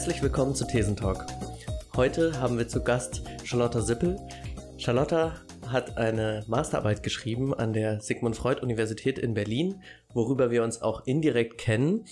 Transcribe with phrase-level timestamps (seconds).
[0.00, 1.26] Herzlich willkommen zu Thesentalk.
[1.94, 4.16] Heute haben wir zu Gast Charlotta Sippel.
[4.78, 9.82] Charlotta hat eine Masterarbeit geschrieben an der Sigmund Freud Universität in Berlin,
[10.14, 12.06] worüber wir uns auch indirekt kennen.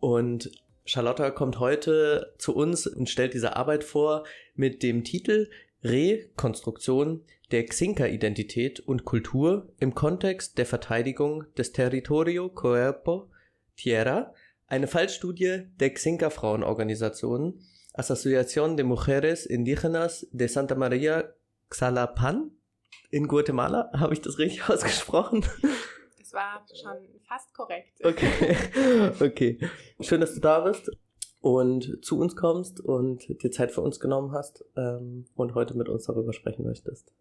[0.00, 0.50] Und
[0.84, 4.24] Charlotta kommt heute zu uns und stellt diese Arbeit vor
[4.56, 5.48] mit dem Titel
[5.84, 7.22] Rekonstruktion
[7.52, 13.30] der Xinka-Identität und Kultur im Kontext der Verteidigung des Territorio Cuerpo
[13.76, 14.34] Tierra,
[14.70, 17.60] eine Fallstudie der Xinka-Frauenorganisation
[17.92, 21.34] Asociación de Mujeres Indígenas de Santa María
[21.68, 22.52] Xalapan
[23.10, 23.90] in Guatemala.
[23.98, 25.44] Habe ich das richtig ausgesprochen?
[26.18, 27.92] Das war schon fast korrekt.
[28.04, 29.10] Okay.
[29.20, 29.58] okay.
[30.00, 30.90] Schön, dass du da bist
[31.40, 35.88] und zu uns kommst und dir Zeit für uns genommen hast ähm, und heute mit
[35.88, 37.12] uns darüber sprechen möchtest.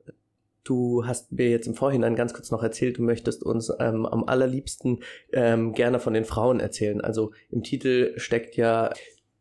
[0.63, 4.23] Du hast mir jetzt im Vorhinein ganz kurz noch erzählt, du möchtest uns ähm, am
[4.25, 4.99] allerliebsten
[5.31, 7.01] ähm, gerne von den Frauen erzählen.
[7.01, 8.91] Also im Titel steckt ja,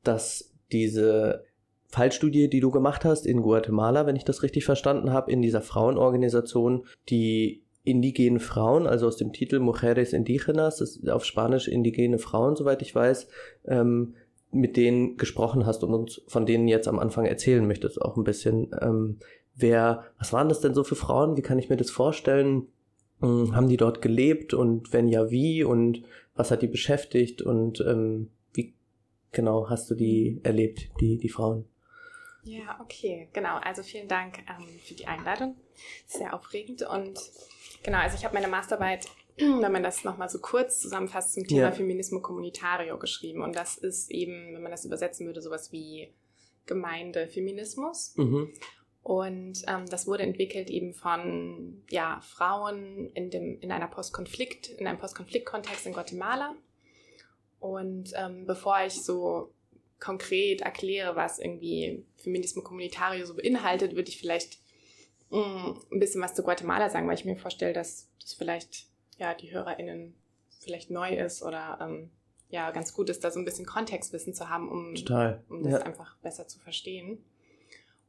[0.04, 1.44] dass diese
[1.88, 5.62] Fallstudie, die du gemacht hast in Guatemala, wenn ich das richtig verstanden habe, in dieser
[5.62, 12.18] Frauenorganisation, die indigenen Frauen, also aus dem Titel Mujeres Indígenas, das ist auf Spanisch indigene
[12.18, 13.28] Frauen, soweit ich weiß,
[13.66, 14.14] ähm,
[14.50, 18.24] mit denen gesprochen hast und uns von denen jetzt am Anfang erzählen möchtest, auch ein
[18.24, 18.70] bisschen.
[18.80, 19.18] Ähm,
[19.58, 21.36] wer, was waren das denn so für Frauen?
[21.36, 22.66] Wie kann ich mir das vorstellen?
[23.22, 25.64] Ähm, haben die dort gelebt und wenn ja, wie?
[25.64, 26.02] Und
[26.34, 27.42] was hat die beschäftigt?
[27.42, 28.74] Und ähm, wie
[29.32, 31.64] genau hast du die erlebt, die, die Frauen?
[32.44, 33.56] Ja, okay, genau.
[33.58, 35.56] Also vielen Dank ähm, für die Einladung.
[36.06, 36.82] Sehr aufregend.
[36.82, 37.20] Und
[37.82, 39.06] genau, also ich habe meine Masterarbeit
[39.60, 41.72] wenn man das nochmal so kurz zusammenfasst, zum Thema ja.
[41.72, 43.42] Feminismo Communitario geschrieben.
[43.42, 46.12] Und das ist eben, wenn man das übersetzen würde, sowas wie
[46.66, 48.14] Gemeindefeminismus.
[48.16, 48.52] Mhm.
[49.08, 54.86] Und ähm, das wurde entwickelt eben von ja, Frauen in, dem, in einer Postkonflikt, in
[54.86, 56.54] einem Postkonfliktkontext in Guatemala.
[57.58, 59.50] Und ähm, bevor ich so
[59.98, 64.58] konkret erkläre, was irgendwie Feminismo Communitario so beinhaltet, würde ich vielleicht
[65.30, 68.88] mh, mm, ein bisschen was zu Guatemala sagen, weil ich mir vorstelle, dass das vielleicht
[69.16, 70.16] ja, die HörerInnen
[70.60, 72.10] vielleicht neu ist oder ähm,
[72.50, 74.94] ja, ganz gut ist, da so ein bisschen Kontextwissen zu haben, um,
[75.48, 75.78] um das ja.
[75.78, 77.24] einfach besser zu verstehen.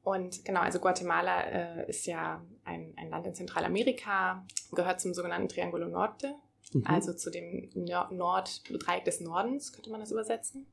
[0.09, 5.49] Und genau, also Guatemala äh, ist ja ein, ein Land in Zentralamerika, gehört zum sogenannten
[5.49, 6.33] Triangulo Norte,
[6.73, 6.83] mhm.
[6.87, 10.65] also zu dem Nord Norddreieck des Nordens, könnte man das übersetzen.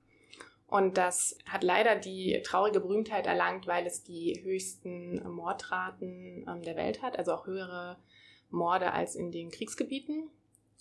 [0.66, 6.76] Und das hat leider die traurige Berühmtheit erlangt, weil es die höchsten Mordraten ähm, der
[6.76, 7.98] Welt hat, also auch höhere
[8.48, 10.30] Morde als in den Kriegsgebieten.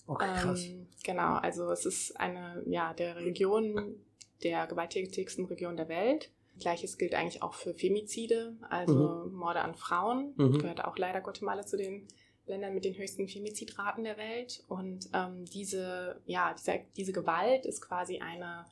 [0.07, 0.63] Okay, krass.
[0.63, 3.97] Ähm, genau, also es ist eine ja, der Region,
[4.43, 6.31] der gewalttätigsten Region der Welt.
[6.59, 9.33] Gleiches gilt eigentlich auch für Femizide, also mhm.
[9.33, 10.33] Morde an Frauen.
[10.37, 10.59] Mhm.
[10.59, 12.07] Gehört auch leider Guatemala zu den
[12.47, 14.63] Ländern mit den höchsten Femizidraten der Welt.
[14.67, 18.65] Und ähm, diese, ja, diese, diese Gewalt ist quasi eine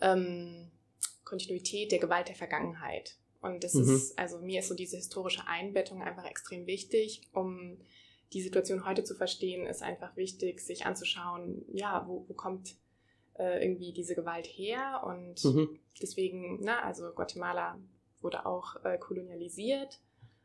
[0.00, 0.70] ähm,
[1.24, 3.16] Kontinuität der Gewalt der Vergangenheit.
[3.40, 3.94] Und das mhm.
[3.94, 7.78] ist, also mir ist so diese historische Einbettung einfach extrem wichtig, um
[8.32, 12.76] die Situation heute zu verstehen, ist einfach wichtig, sich anzuschauen, ja, wo, wo kommt
[13.38, 15.78] äh, irgendwie diese Gewalt her und mhm.
[16.00, 17.78] deswegen, na, also Guatemala
[18.20, 20.00] wurde auch äh, kolonialisiert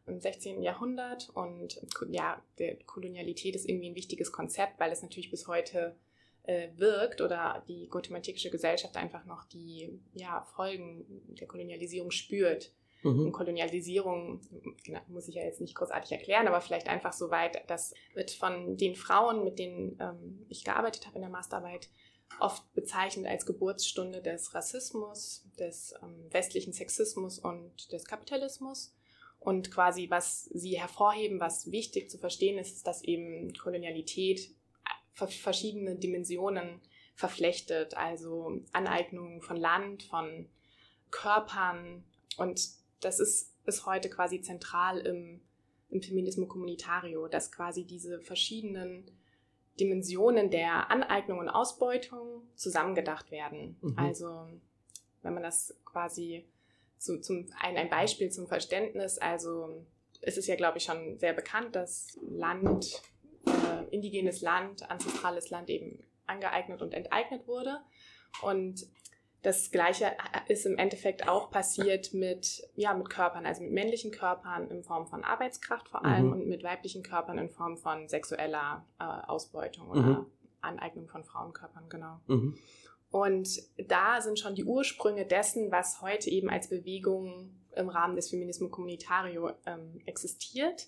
[0.06, 0.62] im 16.
[0.62, 5.96] Jahrhundert und ja, der Kolonialität ist irgendwie ein wichtiges Konzept, weil es natürlich bis heute
[6.44, 11.06] äh, wirkt oder die guatemaltekische Gesellschaft einfach noch die ja, Folgen
[11.40, 12.72] der Kolonialisierung spürt.
[13.04, 13.28] Mhm.
[13.28, 14.42] Und Kolonialisierung
[14.84, 18.32] genau, muss ich ja jetzt nicht großartig erklären, aber vielleicht einfach so weit, das wird
[18.32, 21.90] von den Frauen, mit denen ähm, ich gearbeitet habe in der Masterarbeit,
[22.40, 28.94] oft bezeichnet als Geburtsstunde des Rassismus, des ähm, westlichen Sexismus und des Kapitalismus.
[29.40, 34.52] Und quasi, was sie hervorheben, was wichtig zu verstehen ist, ist, dass eben Kolonialität
[35.20, 36.82] äh, verschiedene Dimensionen
[37.16, 40.48] verflechtet, also Aneignung von Land, von
[41.12, 42.04] Körpern
[42.38, 42.62] und
[43.02, 45.42] das ist bis heute quasi zentral im,
[45.90, 49.12] im Feminismo Communitario, dass quasi diese verschiedenen
[49.80, 53.78] Dimensionen der Aneignung und Ausbeutung zusammengedacht werden.
[53.82, 53.98] Mhm.
[53.98, 54.48] Also
[55.22, 56.46] wenn man das quasi
[56.98, 59.86] zu, zum, ein, ein Beispiel zum Verständnis, also
[60.22, 63.02] es ist ja, glaube ich, schon sehr bekannt, dass Land,
[63.46, 67.80] äh, indigenes Land, ancestrales Land eben angeeignet und enteignet wurde.
[68.42, 68.86] Und
[69.42, 70.12] das Gleiche
[70.48, 75.08] ist im Endeffekt auch passiert mit, ja, mit Körpern, also mit männlichen Körpern in Form
[75.08, 76.32] von Arbeitskraft vor allem mhm.
[76.34, 80.26] und mit weiblichen Körpern in Form von sexueller äh, Ausbeutung oder mhm.
[80.62, 82.20] Aneignung von Frauenkörpern, genau.
[82.28, 82.58] Mhm.
[83.12, 88.30] Und da sind schon die Ursprünge dessen, was heute eben als Bewegung im Rahmen des
[88.30, 90.88] Feminismo Communitario ähm, existiert,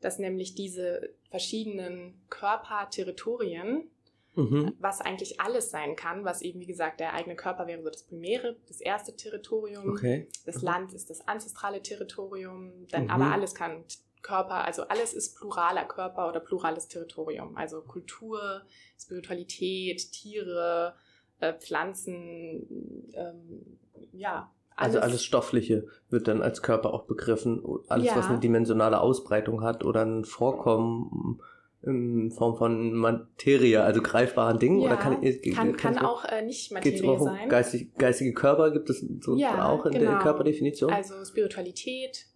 [0.00, 3.88] dass nämlich diese verschiedenen Körperterritorien
[4.34, 4.74] mhm.
[4.78, 8.04] was eigentlich alles sein kann, was eben, wie gesagt, der eigene Körper wäre so das
[8.04, 9.90] primäre, das erste Territorium.
[9.90, 10.28] Okay.
[10.46, 10.62] Das Mhm.
[10.64, 13.10] Land ist das ancestrale Territorium, dann Mhm.
[13.10, 13.84] aber alles kann
[14.22, 17.56] Körper, also alles ist pluraler Körper oder plurales Territorium.
[17.56, 18.62] Also Kultur,
[18.98, 20.94] Spiritualität, Tiere,
[21.40, 23.78] äh, Pflanzen, ähm,
[24.12, 24.50] ja.
[24.74, 27.62] Also alles Stoffliche wird dann als Körper auch begriffen.
[27.88, 28.16] Alles, Ja.
[28.16, 31.40] was eine dimensionale Ausbreitung hat oder ein Vorkommen
[31.84, 34.80] in Form von Materie, also greifbaren Dingen.
[34.80, 35.20] Ja, oder kann,
[35.54, 37.48] kann, kann ich- auch äh, nicht Materie auch um sein.
[37.48, 38.70] geistig, geistige Körper?
[38.70, 40.18] Gibt es so Ja, auch in der genau.
[40.22, 40.92] Körperdefinition?
[40.92, 42.26] Also Spiritualität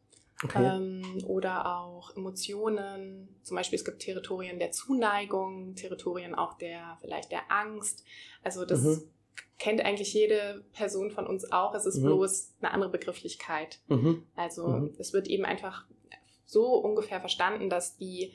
[0.44, 0.64] okay.
[0.76, 3.28] ähm, oder auch Emotionen.
[3.42, 8.04] Zum Beispiel es gibt Territorien der Zuneigung, Territorien auch der vielleicht der Angst.
[8.42, 9.02] Also das Mhm.
[9.58, 11.74] kennt eigentlich jede Person von uns auch.
[11.74, 12.06] Es ist Mhm.
[12.06, 13.78] bloß eine andere Begrifflichkeit.
[13.86, 14.24] mhm.
[14.34, 14.94] Also Mhm.
[14.98, 15.86] es wird eben einfach
[16.44, 18.32] so ungefähr verstanden, dass die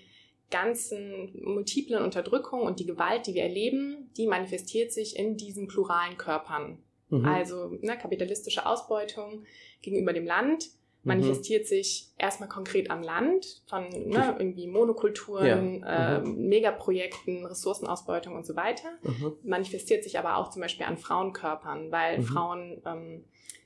[0.51, 6.17] ganzen multiplen Unterdrückungen und die Gewalt, die wir erleben, die manifestiert sich in diesen pluralen
[6.17, 6.77] Körpern.
[7.09, 7.25] Mhm.
[7.25, 9.45] Also ne, kapitalistische Ausbeutung
[9.81, 10.69] gegenüber dem Land
[11.03, 11.07] Mhm.
[11.07, 16.17] manifestiert sich erstmal konkret am Land von ne, irgendwie Monokulturen, Ja.
[16.17, 18.89] äh, Megaprojekten, Ressourcenausbeutung und so weiter.
[19.01, 19.33] Mhm.
[19.43, 22.23] Manifestiert sich aber auch zum Beispiel an Frauenkörpern, weil Mhm.
[22.23, 23.23] Frauen ähm,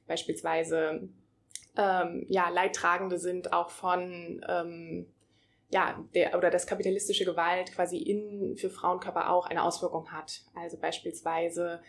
[0.08, 1.10] beispielsweise
[1.78, 5.08] ähm, ja, Leidtragende sind auch von ähm,
[5.70, 10.44] ja, der, oder das kapitalistische Gewalt quasi in, für Frauenkörper auch eine Auswirkung hat.
[10.54, 11.82] Also beispielsweise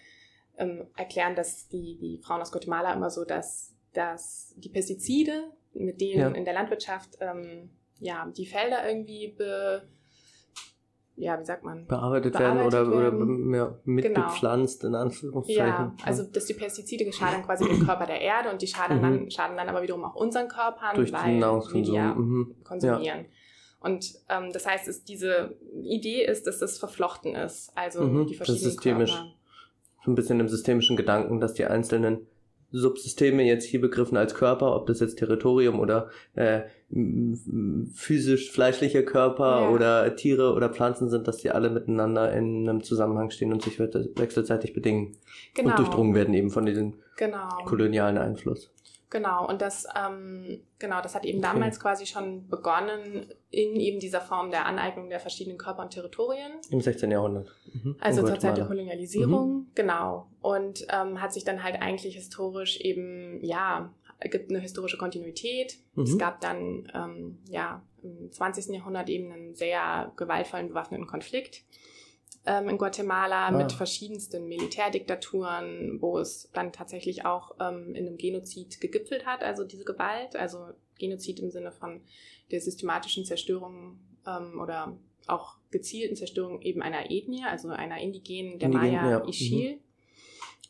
[0.57, 6.01] ähm, erklären das die, die Frauen aus Guatemala immer so, dass, dass die Pestizide, mit
[6.01, 6.29] denen Ja.
[6.29, 7.71] in der Landwirtschaft ähm,
[8.01, 9.87] ja, die Felder irgendwie be,
[11.17, 11.87] ja, wie sagt man?
[11.87, 13.49] Bearbeitet, Bearbeitet werden oder, werden.
[13.49, 15.67] oder ja, mitbepflanzt, in Anführungszeichen.
[15.67, 19.03] Ja, also dass die Pestizide schaden quasi dem Körper der Erde und die schaden, Mhm.
[19.03, 22.57] dann, schaden dann aber wiederum auch unseren Körpern, durch weil den wir ja Mhm.
[22.65, 23.27] konsumieren.
[23.87, 27.71] Und ähm, das heißt, es, diese Idee ist, dass das verflochten ist.
[27.77, 29.13] Also Mhm, die das verschiedenen ist systemisch.
[29.13, 29.33] Körper.
[30.05, 32.27] so ein bisschen im systemischen Gedanken, dass die einzelnen
[32.73, 36.63] Subsysteme jetzt hier begriffen als Körper, ob das jetzt Territorium oder äh,
[37.95, 39.71] physisch fleischliche Körper Ja.
[39.71, 43.79] oder Tiere oder Pflanzen sind, dass die alle miteinander in einem Zusammenhang stehen und sich
[43.79, 45.17] we- wechselseitig bedingen
[45.55, 45.71] Genau.
[45.71, 47.49] und durchdrungen werden eben von diesem Genau.
[47.65, 48.71] kolonialen Einfluss.
[49.09, 51.47] Genau, und das, ähm, genau, das hat eben Okay.
[51.53, 56.53] damals quasi schon begonnen in eben dieser Form der Aneignung der verschiedenen Körper und Territorien.
[56.71, 57.11] Im 16.
[57.13, 57.55] Jahrhundert.
[57.73, 57.97] Mhm.
[58.01, 58.67] Also zur Zeit der.
[58.67, 60.27] Kolonialisierung, genau.
[60.41, 63.93] Und ähm, hat sich dann halt eigentlich historisch eben, ja,
[64.23, 65.77] gibt eine historische Kontinuität.
[65.97, 66.19] Es Mhm.
[66.19, 68.75] gab dann, ähm, ja, im 20.
[68.75, 71.63] Jahrhundert eben einen sehr gewaltvollen bewaffneten Konflikt
[72.47, 73.51] ähm, in Guatemala Ah.
[73.51, 79.65] mit verschiedensten Militärdiktaturen, wo es dann tatsächlich auch ähm, in einem Genozid gegipfelt hat, also
[79.65, 80.59] diese Gewalt, also
[80.99, 82.01] Genozid im Sinne von
[82.51, 84.97] der systematischen Zerstörung ähm, oder
[85.27, 89.81] auch gezielten Zerstörung eben einer Ethnie, also einer indigenen, der Indigen, Maya ja, mhm.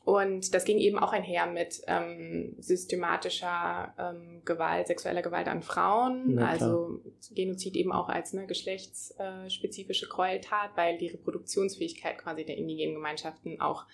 [0.07, 6.37] Und das ging eben auch einher mit ähm, systematischer ähm, Gewalt, sexueller Gewalt an Frauen,
[6.37, 7.01] Na also
[7.35, 13.85] Genozid eben auch als eine geschlechtsspezifische Gräueltat, weil die Reproduktionsfähigkeit quasi der indigenen Gemeinschaften auch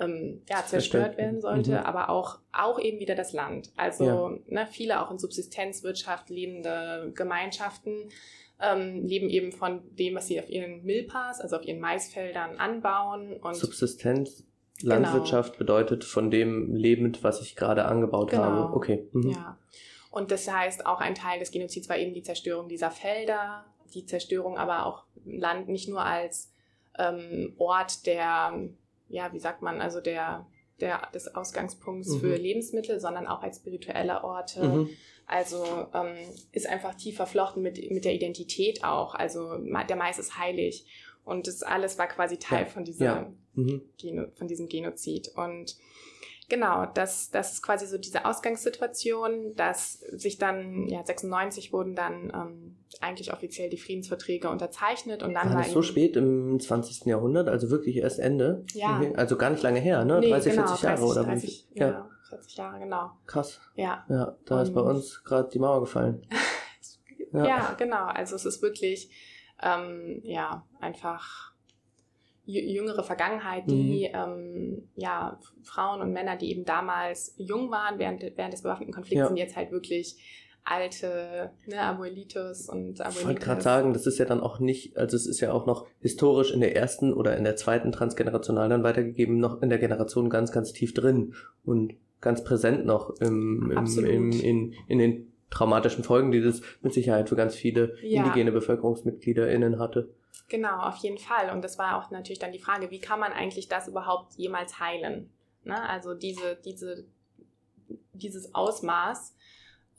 [0.00, 1.76] ähm, ja, zerstört werden sollte, Mhm.
[1.86, 3.70] aber auch, auch eben wieder das Land.
[3.76, 4.38] Also Ja.
[4.46, 8.08] ne, viele auch in Subsistenzwirtschaft lebende Gemeinschaften
[8.60, 13.34] ähm, leben eben von dem, was sie auf ihren Milpas, also auf ihren Maisfeldern anbauen
[13.36, 14.44] und Subsistenz,
[14.80, 14.94] Genau.
[14.96, 18.42] Landwirtschaft bedeutet von dem lebend, was ich gerade angebaut Genau.
[18.42, 18.74] habe.
[18.76, 19.08] Okay.
[19.12, 19.30] Mhm.
[19.30, 19.58] Ja.
[20.10, 23.64] Und das heißt, auch ein Teil des Genozids war eben die Zerstörung dieser Felder,
[23.94, 26.52] die Zerstörung aber auch Land nicht nur als
[26.98, 28.52] ähm, Ort der,
[29.08, 30.46] ja, wie sagt man, also der,
[30.80, 32.20] der des Ausgangspunkts Mhm.
[32.20, 34.62] für Lebensmittel, sondern auch als spirituelle Orte.
[34.64, 34.90] Mhm.
[35.26, 35.64] Also
[35.94, 36.14] ähm,
[36.52, 39.14] ist einfach tief verflochten mit, mit der Identität auch.
[39.14, 40.84] Also der Mais ist heilig.
[41.24, 43.32] Und das alles war quasi Teil Ja, von dieser ja.
[43.54, 43.82] Mhm.
[43.98, 45.30] Geno von diesem Genozid.
[45.36, 45.76] Und
[46.48, 52.30] genau, das, das ist quasi so diese Ausgangssituation, dass sich dann, ja, 96 wurden dann
[52.34, 57.06] ähm, eigentlich offiziell die Friedensverträge unterzeichnet und dann War war das so spät im 20.
[57.06, 57.48] Jahrhundert?
[57.48, 58.64] Also wirklich erst Ende?
[58.74, 59.00] Ja.
[59.14, 60.20] Also gar nicht lange her, ne?
[60.20, 61.30] Nee, 30, genau, 40 Jahre 30, oder wie?
[61.30, 61.88] 30, Ja.
[61.88, 63.10] ja, 40 Jahre, genau.
[63.26, 63.60] Krass.
[63.76, 64.04] Ja.
[64.08, 66.26] Ja, da ist bei Und- uns gerade die Mauer gefallen.
[67.32, 67.74] Ja.
[67.76, 68.04] genau.
[68.06, 69.10] Also es ist wirklich,
[69.62, 71.52] ähm, ja, einfach
[72.46, 74.14] jü- jüngere Vergangenheit, die Mhm.
[74.14, 79.20] ähm, ja, Frauen und Männer, die eben damals jung waren während, während des bewaffneten Konflikts,
[79.20, 79.26] Ja.
[79.28, 80.16] sind jetzt halt wirklich
[80.66, 83.44] alte ne, Abuelitos und Ich wollte Abuelitas.
[83.44, 86.52] gerade sagen, das ist ja dann auch nicht, also es ist ja auch noch historisch
[86.52, 90.52] in der ersten oder in der zweiten Transgenerational dann weitergegeben, noch in der Generation ganz,
[90.52, 91.34] ganz tief drin
[91.66, 96.92] und ganz präsent noch im, im, im, in, in den traumatischen Folgen, die das mit
[96.92, 98.22] Sicherheit für ganz viele Ja.
[98.22, 100.14] indigene BevölkerungsmitgliederInnen hatte.
[100.48, 101.50] Genau, auf jeden Fall.
[101.50, 104.78] Und das war auch natürlich dann die Frage, wie kann man eigentlich das überhaupt jemals
[104.78, 105.30] heilen?
[105.62, 105.88] Ne?
[105.88, 107.04] Also diese, diese,
[108.12, 109.34] dieses Ausmaß.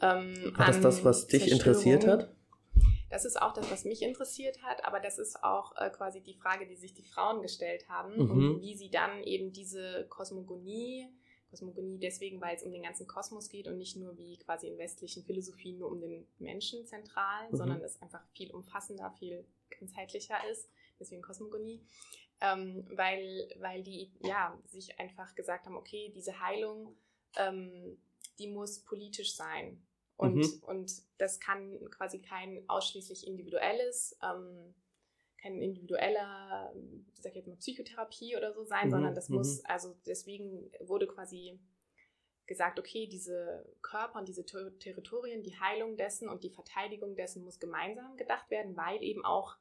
[0.01, 2.29] Ähm, war das das, was dich interessiert hat?
[3.09, 6.33] Das ist auch das, was mich interessiert hat, aber das ist auch äh, quasi die
[6.33, 8.29] Frage, die sich die Frauen gestellt haben mhm.
[8.29, 11.07] und wie sie dann eben diese Kosmogonie,
[11.55, 14.77] Kosmogonie deswegen, weil es um den ganzen Kosmos geht und nicht nur wie quasi in
[14.77, 17.55] westlichen Philosophien nur um den Menschen zentral, mhm.
[17.55, 19.45] sondern es einfach viel umfassender, viel
[19.79, 20.69] ganzheitlicher ist,
[20.99, 21.81] deswegen Kosmogonie,
[22.41, 26.95] ähm, weil, weil die ja sich einfach gesagt haben, okay, diese Heilung,
[27.37, 27.97] ähm,
[28.37, 29.81] die muss politisch sein.
[30.17, 30.63] Und, mhm.
[30.63, 34.73] und das kann quasi kein ausschließlich individuelles, ähm,
[35.45, 36.73] kein individueller,
[37.13, 38.91] sag ich jetzt mal, Psychotherapie oder so sein, mhm.
[38.91, 39.65] sondern das muss, mhm.
[39.65, 41.59] also deswegen wurde quasi
[42.47, 47.43] gesagt, okay, diese Körper und diese Ter Territorien, die Heilung dessen und die Verteidigung dessen
[47.43, 49.57] muss gemeinsam gedacht werden, weil eben auch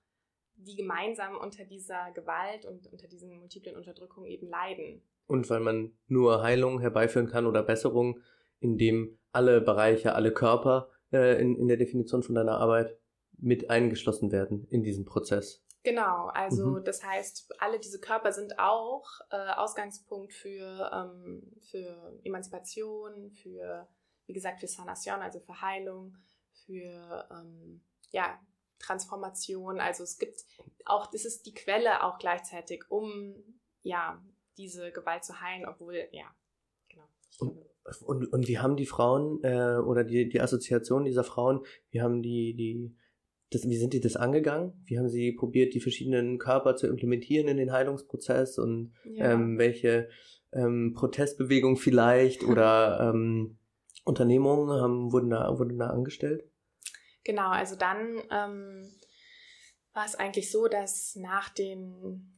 [0.57, 5.03] die gemeinsam unter dieser Gewalt und unter diesen multiplen Unterdrückungen eben leiden.
[5.27, 8.21] Und weil man nur Heilung herbeiführen kann oder Besserung,
[8.61, 12.97] indem alle Bereiche, alle Körper äh, in, in der Definition von deiner Arbeit
[13.39, 15.65] mit eingeschlossen werden in diesen Prozess.
[15.85, 16.85] Genau, also mhm.
[16.85, 23.87] das heißt, alle diese Körper sind auch äh, Ausgangspunkt für, ähm, für Emanzipation, für,
[24.27, 26.17] wie gesagt, für Sanation, also für Heilung,
[26.65, 28.41] für ähm, ja,
[28.79, 29.79] Transformation.
[29.79, 30.43] Also es gibt
[30.87, 33.35] auch, das ist die Quelle auch gleichzeitig, um
[33.83, 34.25] ja,
[34.57, 36.35] diese Gewalt zu heilen, obwohl, ja,
[36.89, 37.05] genau.
[37.41, 42.01] Und, und, und wie haben die Frauen äh, oder die, die Assoziation dieser Frauen, wie
[42.01, 42.97] haben die, die,
[43.51, 44.73] das, wie sind die das angegangen?
[44.87, 49.33] Wie haben sie probiert, die verschiedenen Körper zu implementieren in den Heilungsprozess und ja.
[49.33, 50.09] ähm, welche
[50.53, 53.59] ähm, Protestbewegungen vielleicht oder ähm,
[54.05, 56.45] Unternehmungen haben, wurden, da, wurden da angestellt?
[57.23, 58.91] Genau, also dann ähm,
[59.93, 62.31] war es eigentlich so, dass nach den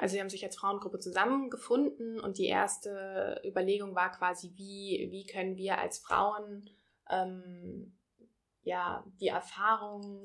[0.00, 5.26] also sie haben sich als Frauengruppe zusammengefunden und die erste Überlegung war quasi, wie, wie
[5.26, 6.70] können wir als Frauen
[7.10, 7.98] ähm,
[8.62, 10.22] ja die Erfahrung,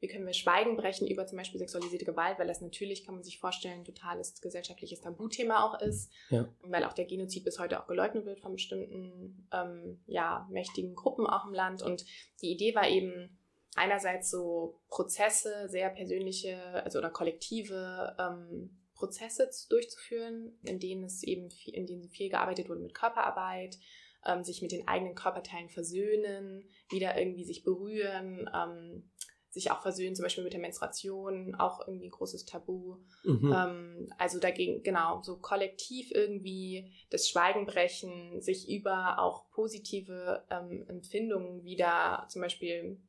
[0.00, 3.24] wie können wir Schweigen brechen über zum Beispiel sexualisierte Gewalt, weil das natürlich, kann man
[3.24, 6.46] sich vorstellen, ein totales gesellschaftliches Tabuthema auch ist, ja.
[6.62, 11.26] weil auch der Genozid bis heute auch geleugnet wird von bestimmten ähm, ja, mächtigen Gruppen
[11.26, 11.82] auch im Land.
[11.82, 12.04] Und
[12.42, 13.38] die Idee war eben,
[13.76, 21.50] einerseits so Prozesse, sehr persönliche, also oder kollektive ähm, Prozesse durchzuführen, in denen es eben
[21.50, 23.78] viel, in denen viel gearbeitet wurde mit Körperarbeit,
[24.26, 29.10] ähm, sich mit den eigenen Körperteilen versöhnen, wieder irgendwie sich berühren, ähm,
[29.50, 32.98] sich auch versöhnen, zum Beispiel mit der Menstruation, auch irgendwie ein großes Tabu.
[33.24, 33.54] Mhm.
[33.56, 40.84] Ähm, also dagegen, genau, so kollektiv irgendwie das Schweigen brechen, sich über auch positive ähm,
[40.88, 43.00] Empfindungen wieder, zum Beispiel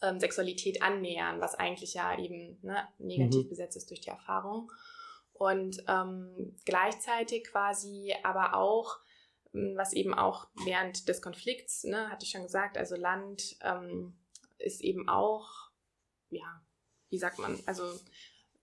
[0.00, 3.48] ähm, Sexualität annähern, was eigentlich ja eben ne, negativ mhm.
[3.50, 4.70] besetzt ist durch die Erfahrung
[5.34, 9.00] und ähm, gleichzeitig quasi aber auch,
[9.54, 14.14] was eben auch während des Konflikts, ne, hatte ich schon gesagt, also Land ähm,
[14.58, 15.70] ist eben auch,
[16.30, 16.62] ja,
[17.08, 17.84] wie sagt man, also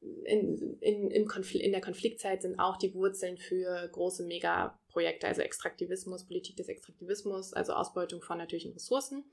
[0.01, 5.41] in, in, im Konfl in der Konfliktzeit sind auch die Wurzeln für große Megaprojekte, also
[5.41, 9.24] Extraktivismus, Politik des Extraktivismus, also Ausbeutung von natürlichen Ressourcen.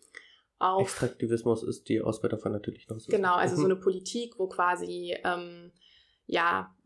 [0.60, 3.16] Auf, Extraktivismus ist die Ausbeutung von natürlichen Ressourcen.
[3.16, 3.60] Genau, also mhm.
[3.60, 5.72] so eine Politik, wo quasi ähm,
[6.26, 6.76] ja,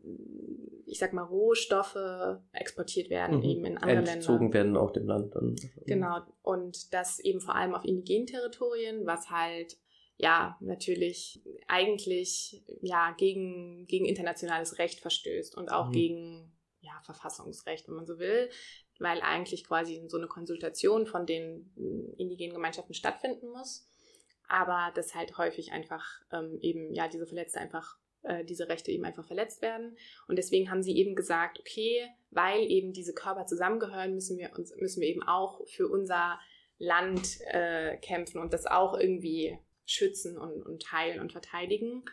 [0.85, 1.97] ich sag mal, Rohstoffe
[2.51, 3.43] exportiert werden, mhm.
[3.43, 4.13] eben in andere Entzogen Länder.
[4.13, 5.55] Entzogen werden auch dem Land dann.
[5.85, 9.77] Genau, und das eben vor allem auf indigenen Territorien, was halt
[10.17, 15.93] ja natürlich eigentlich ja gegen, gegen internationales Recht verstößt und auch mhm.
[15.93, 18.49] gegen ja, Verfassungsrecht, wenn man so will,
[18.99, 21.71] weil eigentlich quasi so eine Konsultation von den
[22.17, 23.87] indigenen Gemeinschaften stattfinden muss.
[24.49, 29.05] Aber das halt häufig einfach ähm, eben, ja, diese Verletzte einfach äh, diese Rechte eben
[29.05, 29.97] einfach verletzt werden.
[30.27, 34.75] Und deswegen haben sie eben gesagt, okay, weil eben diese Körper zusammengehören, müssen wir uns,
[34.77, 36.39] müssen wir eben auch für unser
[36.79, 42.03] Land äh, kämpfen und das auch irgendwie schützen und, und heilen und verteidigen.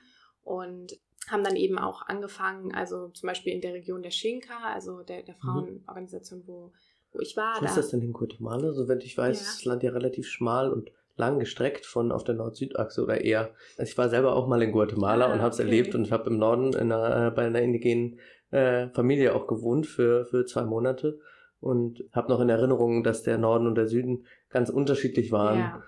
[0.43, 0.99] Und
[1.29, 5.23] haben dann eben auch angefangen, also zum Beispiel in der Region der Schinka, also der,
[5.23, 5.41] der mhm.
[5.41, 6.73] Frauenorganisation, wo,
[7.13, 7.61] wo ich war.
[7.61, 8.73] Wo ist das denn in Guatemala?
[8.73, 9.43] So, wenn ich weiß, ja.
[9.43, 10.91] ist das Land ja relativ schmal und
[11.21, 13.51] lang gestreckt von auf der Nord-Süd-Achse oder eher.
[13.79, 15.69] Also ich war selber auch mal in Guatemala ah, und habe es okay.
[15.69, 18.19] erlebt und habe im Norden einer, äh, bei einer indigenen
[18.51, 21.21] äh, Familie auch gewohnt für, für zwei Monate
[21.61, 25.59] und habe noch in Erinnerung, dass der Norden und der Süden ganz unterschiedlich waren.
[25.59, 25.83] Ja.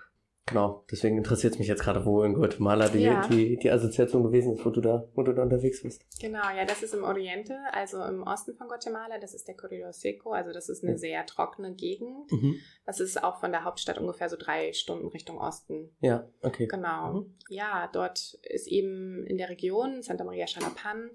[0.53, 3.27] Genau, deswegen interessiert es mich jetzt gerade, wo in Guatemala die, Ja.
[3.27, 6.05] die, die Assoziation gewesen ist, wo du da, wo du da unterwegs bist.
[6.21, 9.19] Genau, ja, das ist im Oriente, also im Osten von Guatemala.
[9.19, 12.31] Das ist der Corridor Seco, also das ist eine sehr trockene Gegend.
[12.31, 12.57] Mhm.
[12.87, 15.91] Das ist auch von der Hauptstadt ungefähr so drei Stunden Richtung Osten.
[16.01, 16.67] Ja, okay.
[16.67, 17.13] Genau.
[17.13, 17.35] Mhm.
[17.49, 21.11] Ja, dort ist eben in der Region Santa Maria Chalapan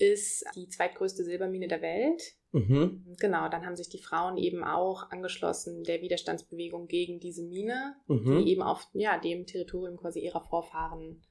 [0.00, 2.22] ist die zweitgrößte Silbermine der Welt.
[2.52, 3.04] Mhm.
[3.20, 8.38] Genau, dann haben sich die Frauen eben auch angeschlossen der Widerstandsbewegung gegen diese Mine, Mhm.
[8.38, 11.22] die eben auf ja, dem Territorium quasi ihrer Vorfahren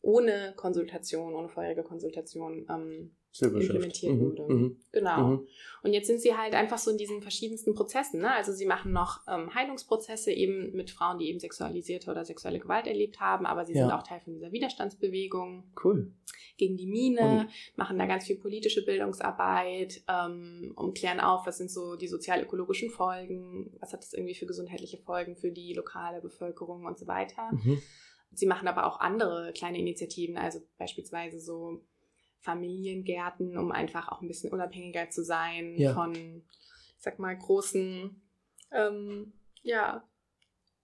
[0.00, 3.16] ohne Konsultation, ohne vorherige Konsultation ähm.
[3.40, 4.20] Implementiert Mhm.
[4.20, 4.42] wurde.
[4.54, 4.76] Mhm.
[4.92, 5.26] Genau.
[5.28, 5.46] Mhm.
[5.82, 8.20] Und jetzt sind sie halt einfach so in diesen verschiedensten Prozessen.
[8.20, 8.30] Ne?
[8.32, 12.86] Also sie machen noch ähm, Heilungsprozesse eben mit Frauen, die eben sexualisierte oder sexuelle Gewalt
[12.86, 13.84] erlebt haben, aber sie Ja.
[13.86, 16.12] sind auch Teil von dieser Widerstandsbewegung Cool.
[16.58, 21.70] gegen die Mine, machen da ganz viel politische Bildungsarbeit ähm, und klären auf, was sind
[21.70, 26.84] so die sozial-ökologischen Folgen, was hat das irgendwie für gesundheitliche Folgen für die lokale Bevölkerung
[26.84, 27.50] und so weiter.
[27.52, 27.80] Mhm.
[28.34, 31.82] Sie machen aber auch andere kleine Initiativen, also beispielsweise so
[32.42, 35.94] Familiengärten, um einfach auch ein bisschen unabhängiger zu sein Ja.
[35.94, 38.20] von, ich sag mal, großen,
[38.72, 39.32] ähm,
[39.62, 40.06] ja,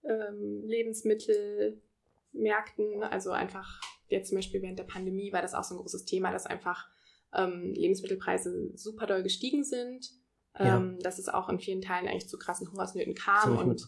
[0.03, 3.03] ähm, Lebensmittelmärkten.
[3.03, 6.31] Also einfach, jetzt zum Beispiel während der Pandemie war das auch so ein großes Thema,
[6.31, 6.87] dass einfach
[7.33, 10.11] ähm, Lebensmittelpreise super doll gestiegen sind.
[10.57, 10.77] Ja.
[10.77, 13.87] Ähm, dass es auch in vielen Teilen eigentlich zu krassen Hungersnöten kam und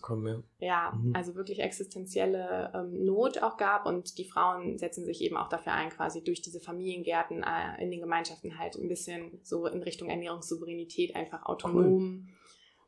[0.60, 0.68] ja.
[0.68, 1.14] ja, Mhm.
[1.16, 5.74] also wirklich existenzielle ähm, Not auch gab und die Frauen setzen sich eben auch dafür
[5.74, 10.10] ein, quasi durch diese Familiengärten äh, in den Gemeinschaften halt ein bisschen so in Richtung
[10.10, 12.30] Ernährungssouveränität einfach autonom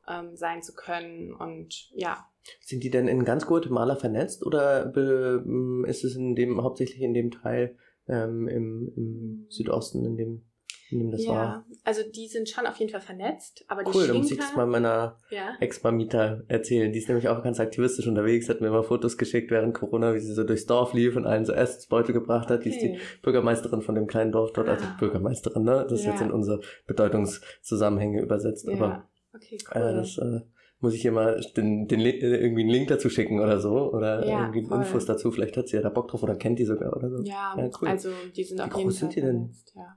[0.08, 2.26] ähm, sein zu können und ja.
[2.62, 7.02] Sind die denn in ganz Guatemala vernetzt oder be, m, ist es in dem, hauptsächlich
[7.02, 7.78] in dem Teil
[8.08, 10.46] ähm, im, im Südosten, in dem,
[10.92, 11.66] dem das ja, war?
[11.84, 14.56] also die sind schon auf jeden Fall vernetzt, aber die Cool, da muss ich das
[14.56, 16.92] mal meiner ja, Ex-Mamita erzählen.
[16.92, 20.20] Die ist nämlich auch ganz aktivistisch unterwegs, hat mir mal Fotos geschickt während Corona, wie
[20.20, 22.66] sie so durchs Dorf lief und allen so Essensbeutel gebracht hat.
[22.66, 23.00] Die ist die okay.
[23.22, 24.96] Bürgermeisterin von dem kleinen Dorf dort, also Ah.
[25.00, 25.86] Bürgermeisterin, ne?
[25.90, 26.12] Das ist Ja.
[26.12, 28.68] jetzt in unsere Bedeutungszusammenhänge übersetzt.
[28.68, 29.94] Aber ja, okay, äh, cool.
[29.96, 30.42] das äh,
[30.80, 33.92] muss ich hier mal den, den, äh, irgendwie einen Link dazu schicken oder so.
[33.94, 34.80] Oder Ja, irgendwie voll.
[34.80, 35.32] Infos dazu.
[35.32, 37.24] Vielleicht hat sie ja da Bock drauf oder kennt die sogar oder so.
[37.24, 37.88] Ja, Ja, cool.
[37.88, 39.54] also die sind Wie auf jeden groß sind die denn?
[39.76, 39.96] Ja.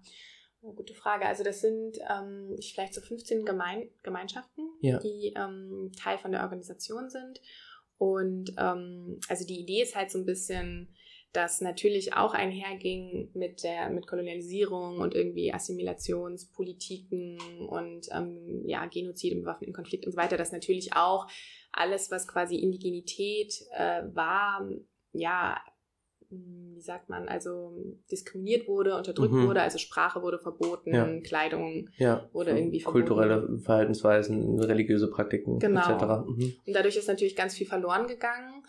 [0.75, 1.27] Gute Frage.
[1.27, 4.99] Also das sind ähm, vielleicht so 15 Gemein Gemeinschaften, Ja.
[4.99, 7.41] die ähm, Teil von der Organisation sind.
[7.99, 10.95] Und ähm, also die Idee ist halt so ein bisschen,
[11.33, 19.33] dass natürlich auch einherging mit der mit Kolonialisierung und irgendwie Assimilationspolitiken und ähm, ja Genozid
[19.33, 21.27] im bewaffneten Konflikt und so weiter, dass natürlich auch
[21.73, 24.67] alles, was quasi Indigenität äh, war,
[25.13, 25.61] ja
[26.31, 27.73] wie sagt man, also
[28.11, 29.47] diskriminiert wurde, unterdrückt Mhm.
[29.47, 31.09] wurde, also Sprache wurde verboten, Ja.
[31.21, 32.29] Kleidung Ja.
[32.33, 33.07] Oder so irgendwie verboten.
[33.07, 35.81] kulturelle Verhaltensweisen, religiöse Praktiken Genau.
[35.81, 36.29] etc.
[36.29, 36.53] Mhm.
[36.67, 38.63] Und dadurch ist natürlich ganz viel verloren gegangen.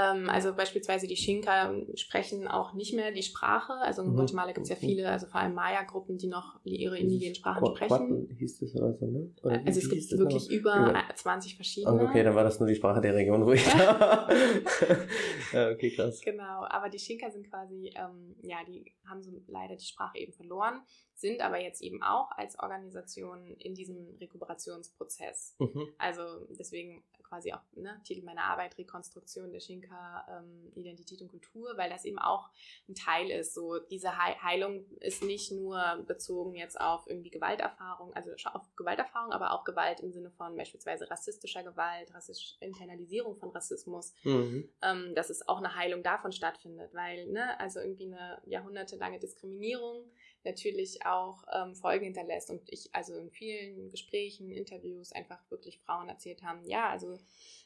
[0.00, 3.72] Ähm, also beispielsweise die Xinka sprechen auch nicht mehr die Sprache.
[3.82, 4.16] Also in Mhm.
[4.16, 4.80] Guatemala gibt es ja Mhm.
[4.80, 7.88] viele, also vor allem Maya-Gruppen, die noch ihre indigenen Sprachen Qua- sprechen.
[8.28, 9.34] Quatten hieß das oder so, ne?
[9.42, 12.02] Oder wie- Also es gibt wirklich über Über- 20 Ah, verschiedene.
[12.04, 14.28] Okay, dann war das nur die Sprache der Region, da
[15.52, 16.20] Ja, okay, krass.
[16.20, 20.32] Genau, aber die Xinka sind quasi, ähm, ja, die haben so leider die Sprache eben
[20.32, 20.80] verloren,
[21.14, 25.56] sind aber jetzt eben auch als Organisation in diesem Rekuperationsprozess.
[25.58, 25.88] Mhm.
[25.98, 26.22] Also
[26.58, 31.90] deswegen quasi auch ne, Titel meiner Arbeit Rekonstruktion der Schinka ähm, Identität und Kultur, weil
[31.90, 32.50] das eben auch
[32.88, 33.54] ein Teil ist.
[33.54, 39.32] So diese He Heilung ist nicht nur bezogen jetzt auf irgendwie Gewalterfahrung, also auf Gewalterfahrung,
[39.32, 44.68] aber auch Gewalt im Sinne von beispielsweise rassistischer Gewalt, rassistischer Internalisierung von Rassismus, Mhm.
[44.82, 50.10] ähm, dass es auch eine Heilung davon stattfindet, weil ne, also irgendwie eine jahrhundertelange Diskriminierung
[50.44, 56.08] natürlich auch ähm, Folgen hinterlässt und ich also in vielen Gesprächen, Interviews einfach wirklich Frauen
[56.08, 57.18] erzählt haben, ja, also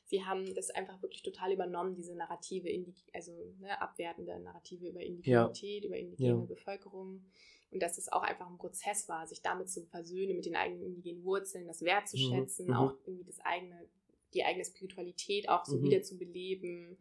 [0.04, 2.68] sie haben das einfach wirklich total übernommen, diese Narrative,
[3.12, 6.46] also ne, abwertende Narrative über Indigenität, über indigene Ja.
[6.46, 7.24] Bevölkerung
[7.70, 10.82] und dass es auch einfach ein Prozess war, sich damit zu versöhnen, mit den eigenen
[10.82, 12.74] indigenen Wurzeln, das wertzuschätzen, Mhm.
[12.74, 13.88] auch irgendwie das eigene,
[14.34, 15.82] die eigene Spiritualität auch so Mhm.
[15.82, 16.98] wieder zu beleben,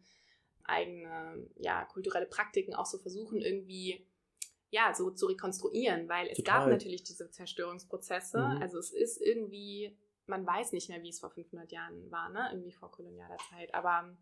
[0.64, 4.06] eigene ja, kulturelle Praktiken auch so versuchen irgendwie
[4.72, 6.60] ja, so zu rekonstruieren, weil es Total.
[6.60, 8.38] gab natürlich diese Zerstörungsprozesse.
[8.38, 8.62] Mhm.
[8.62, 9.94] Also es ist irgendwie,
[10.26, 12.48] man weiß nicht mehr, wie es vor 500 Jahren war, ne?
[12.52, 13.74] Irgendwie vor kolonialer Zeit.
[13.74, 14.16] Aber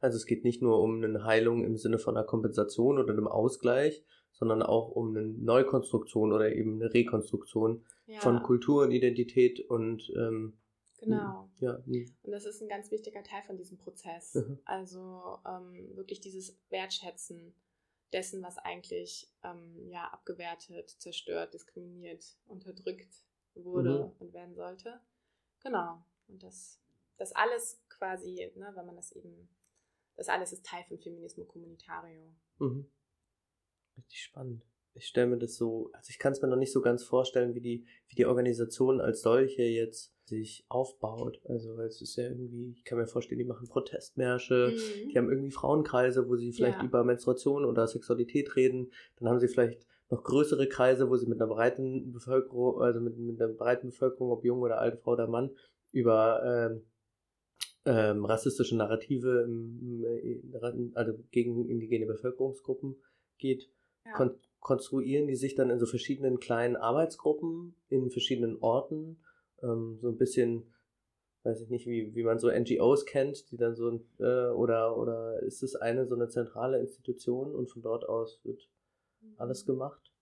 [0.00, 3.28] Also es geht nicht nur um eine Heilung im Sinne von einer Kompensation oder einem
[3.28, 9.60] Ausgleich, sondern auch um eine Neukonstruktion oder eben eine Rekonstruktion ja, von Kultur und Identität
[9.60, 10.58] und ähm,
[10.98, 11.48] genau.
[11.58, 12.12] ja, mhm.
[12.22, 14.34] Und das ist ein ganz wichtiger Teil von diesem Prozess.
[14.34, 14.58] Mhm.
[14.64, 17.54] Also ähm, wirklich dieses Wertschätzen
[18.12, 24.12] dessen, was eigentlich ähm, ja, abgewertet, zerstört, diskriminiert, unterdrückt wurde Mhm.
[24.18, 25.00] und werden sollte.
[25.62, 26.04] Genau.
[26.28, 26.80] Und das,
[27.18, 29.48] das alles quasi, ne, wenn man das eben
[30.16, 32.34] das alles ist Teil von Feminismo Comunitario.
[32.58, 32.90] Mhm.
[33.96, 34.62] Richtig spannend.
[34.94, 37.54] Ich stelle mir das so, also ich kann es mir noch nicht so ganz vorstellen,
[37.54, 41.40] wie die, wie die Organisation als solche jetzt sich aufbaut.
[41.44, 45.08] Also, weil es ist ja irgendwie, ich kann mir vorstellen, die machen Protestmärsche, mhm.
[45.10, 46.84] die haben irgendwie Frauenkreise, wo sie vielleicht ja.
[46.84, 48.92] über Menstruation oder Sexualität reden.
[49.16, 53.18] Dann haben sie vielleicht noch größere Kreise, wo sie mit einer breiten Bevölkerung, also mit,
[53.18, 55.50] mit einer breiten Bevölkerung, ob jung oder alte Frau oder Mann,
[55.90, 56.82] über ähm,
[57.84, 62.96] ähm, rassistische Narrative im, im, also gegen indigene Bevölkerungsgruppen
[63.38, 63.70] geht.
[64.06, 64.12] Ja.
[64.12, 69.18] Kon konstruieren die sich dann in so verschiedenen kleinen Arbeitsgruppen in verschiedenen Orten,
[69.62, 70.74] ähm, so ein bisschen,
[71.44, 75.40] weiß ich nicht, wie, wie man so NGOs kennt, die dann so, äh, oder, oder
[75.42, 78.68] ist es eine so eine zentrale Institution und von dort aus wird
[79.36, 79.72] alles mhm.
[79.72, 80.12] gemacht?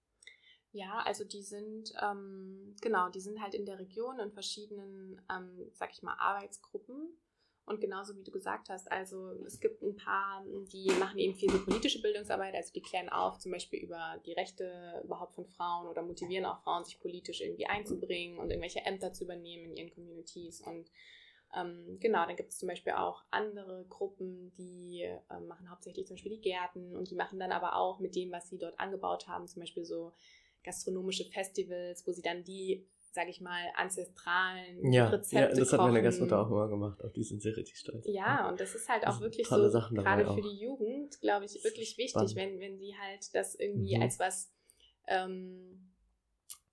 [0.73, 5.69] Ja, also die sind, ähm, genau, die sind halt in der Region in verschiedenen, ähm,
[5.73, 7.09] sag ich mal, Arbeitsgruppen
[7.71, 11.51] und genauso wie du gesagt hast, also es gibt ein paar, die machen eben viel
[11.51, 15.87] so politische Bildungsarbeit, also die klären auf, zum Beispiel über die Rechte überhaupt von Frauen
[15.87, 19.91] oder motivieren auch Frauen, sich politisch irgendwie einzubringen und irgendwelche Ämter zu übernehmen in ihren
[19.91, 20.61] Communities.
[20.63, 20.91] Und
[21.57, 26.17] ähm, genau, dann gibt es zum Beispiel auch andere Gruppen, die äh, machen hauptsächlich zum
[26.17, 29.29] Beispiel die Gärten und die machen dann aber auch mit dem, was sie dort angebaut
[29.29, 30.13] haben, zum Beispiel so
[30.65, 35.81] gastronomische Festivals, wo sie dann die sage ich mal, ancestralen ja, Rezepte Ja, das hat
[35.81, 37.03] meine Gastmutter auch immer gemacht.
[37.03, 38.05] Auf die sind sie richtig stolz.
[38.07, 41.99] Ja, und das ist halt auch wirklich so, gerade für die Jugend, glaube ich, wirklich
[41.99, 44.03] wichtig, wenn, wenn sie halt das irgendwie mhm.
[44.03, 44.53] als was
[45.09, 45.90] ähm,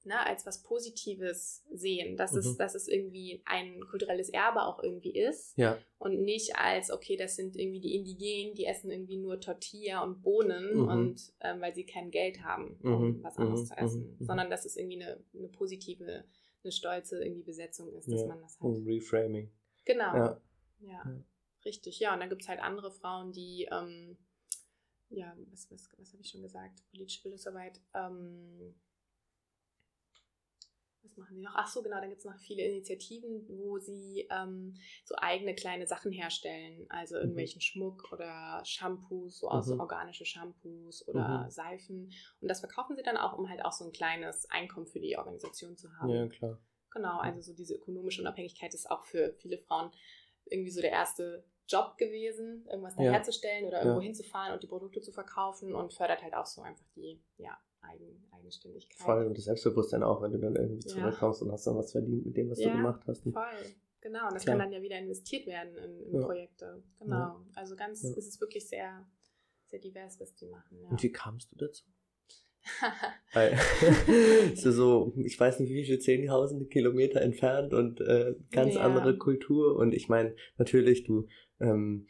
[0.08, 2.40] ne, als was Positives sehen, dass, mhm.
[2.40, 5.78] es, dass es irgendwie ein kulturelles Erbe auch irgendwie ist ja.
[6.00, 10.24] und nicht als, okay, das sind irgendwie die Indigenen, die essen irgendwie nur Tortilla und
[10.24, 10.88] Bohnen mhm.
[10.88, 13.24] und ähm, weil sie kein Geld haben, um mhm.
[13.24, 13.66] was anderes mhm.
[13.66, 14.26] zu essen, mhm.
[14.26, 16.24] sondern dass es irgendwie eine, eine positive,
[16.64, 18.28] eine stolze irgendwie Besetzung ist, dass ja.
[18.28, 18.76] man das halt.
[18.76, 19.52] Und Reframing.
[19.86, 20.16] Genau.
[20.16, 20.42] Ja.
[20.80, 21.24] ja.
[21.66, 22.14] Richtig, ja.
[22.14, 24.18] Und dann gibt es halt andere Frauen, die ähm,
[25.10, 26.84] ja, was, was, was habe ich schon gesagt?
[26.92, 28.76] Politische Bildungsarbeit, ähm,
[31.08, 31.54] was machen die noch?
[31.56, 35.88] Ach so, genau, dann gibt es noch viele Initiativen, wo sie ähm, so eigene kleine
[35.88, 36.86] Sachen herstellen.
[36.90, 37.22] Also mhm.
[37.22, 37.62] irgendwelchen mhm.
[37.62, 39.80] Schmuck oder Shampoos, so aus mhm.
[39.80, 41.50] organische Shampoos oder mhm.
[41.50, 42.12] Seifen.
[42.42, 45.18] Und das verkaufen sie dann auch, um halt auch so ein kleines Einkommen für die
[45.18, 46.10] Organisation zu haben.
[46.10, 46.60] Ja, klar.
[46.92, 49.92] Genau, also so diese ökonomische Unabhängigkeit ist auch für viele Frauen
[50.46, 53.12] irgendwie so der erste Job gewesen, irgendwas da ja.
[53.12, 54.06] herzustellen oder irgendwo ja.
[54.06, 58.24] hinzufahren und die Produkte zu verkaufen und fördert halt auch so einfach die ja, Eigen,
[58.32, 58.98] Eigenständigkeit.
[58.98, 60.96] Voll, und das Selbstbewusstsein auch, wenn du dann irgendwie ja.
[60.96, 63.24] zurückkommst und hast dann was verdient mit dem, was ja, du gemacht hast.
[63.24, 63.34] Voll,
[64.02, 64.28] genau.
[64.28, 64.58] Und das Klar.
[64.58, 66.26] kann dann ja wieder investiert werden in, in ja.
[66.26, 66.84] Projekte.
[67.00, 67.42] Genau.
[67.56, 69.06] Also ganz, ist es wirklich sehr,
[69.68, 70.80] sehr divers, was die machen.
[70.90, 71.86] Und wie kamst du dazu?
[73.34, 73.58] Weil,
[74.56, 79.78] so, so, ich weiß nicht, wie viele zehntausende Kilometer entfernt und äh, ganz andere Kultur.
[79.78, 81.28] Und ich meine, natürlich, du
[81.60, 82.08] ähm,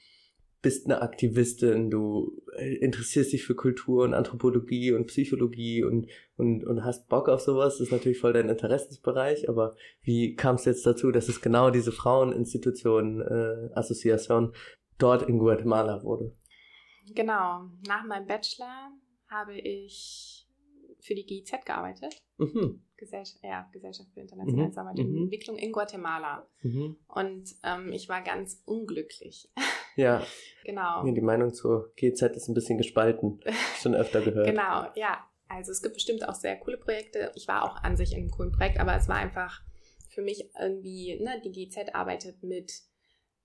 [0.68, 6.66] bist eine Aktivistin, du äh, interessierst dich für Kultur und Anthropologie und Psychologie und, und,
[6.66, 10.66] und hast Bock auf sowas, das ist natürlich voll dein Interessensbereich, aber wie kam es
[10.66, 14.52] jetzt dazu, dass es genau diese Fraueninstitution, äh, Association
[14.98, 16.34] dort in Guatemala wurde?
[17.16, 18.92] Genau, nach meinem Bachelor
[19.30, 20.50] habe ich
[21.00, 22.14] für die GIZ gearbeitet.
[22.40, 22.84] Mhm.
[22.98, 24.72] Gesellschaft, ja, Gesellschaft für internationale mhm.
[24.72, 25.24] Zusammenarbeit und mhm.
[25.24, 26.46] Entwicklung in Guatemala.
[26.62, 26.98] Mhm.
[27.08, 29.50] Und ähm, ich war ganz unglücklich.
[29.98, 30.24] Ja.
[30.64, 31.06] genau.
[31.06, 33.42] Ja, die Meinung zur GZ ist ein bisschen gespalten.
[33.82, 34.48] Schon öfter gehört.
[34.48, 35.26] genau, ja.
[35.50, 37.32] Also es gibt bestimmt auch sehr coole Projekte.
[37.36, 39.62] Ich war auch an sich in einem coolen Projekt, aber es war einfach
[40.10, 42.74] für mich irgendwie, ne, die GZ arbeitet mit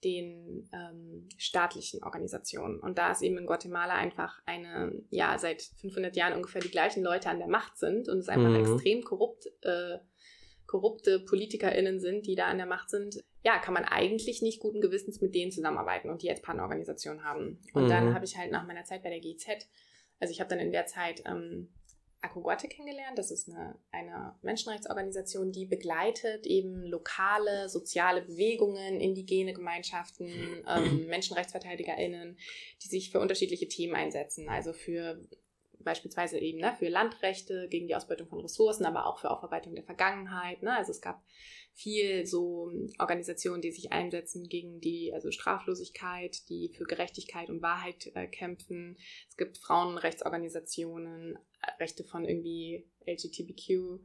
[0.05, 2.81] den ähm, staatlichen Organisationen.
[2.81, 7.05] Und da es eben in Guatemala einfach eine, ja, seit 500 Jahren ungefähr die gleichen
[7.05, 8.75] Leute an der Macht sind und es einfach mhm.
[8.75, 9.99] extrem korrupt, äh,
[10.67, 14.81] korrupte PolitikerInnen sind, die da an der Macht sind, ja, kann man eigentlich nicht guten
[14.81, 17.61] Gewissens mit denen zusammenarbeiten und die als Partnerorganisation haben.
[17.75, 17.89] Und mhm.
[17.89, 19.69] dann habe ich halt nach meiner Zeit bei der GZ,
[20.21, 21.69] also ich habe dann in der Zeit ähm,
[22.23, 23.19] Akoguate kennengelernt.
[23.19, 30.31] Das ist eine, eine Menschenrechtsorganisation, die begleitet eben lokale soziale Bewegungen, indigene Gemeinschaften,
[30.69, 32.39] ähm, MenschenrechtsverteidigerInnen,
[32.83, 34.49] die sich für unterschiedliche Themen einsetzen.
[34.49, 35.21] Also für
[35.81, 39.85] beispielsweise eben ne, für Landrechte, gegen die Ausbeutung von Ressourcen, aber auch für Aufarbeitung der
[39.85, 40.63] Vergangenheit.
[40.63, 40.77] Ne?
[40.77, 41.23] Also es gab
[41.75, 48.11] viel so Organisationen, die sich einsetzen gegen die also Straflosigkeit, die für Gerechtigkeit und Wahrheit
[48.15, 48.97] äh, kämpfen.
[49.29, 54.01] Es gibt Frauenrechtsorganisationen, äh, Rechte von irgendwie LGBTQ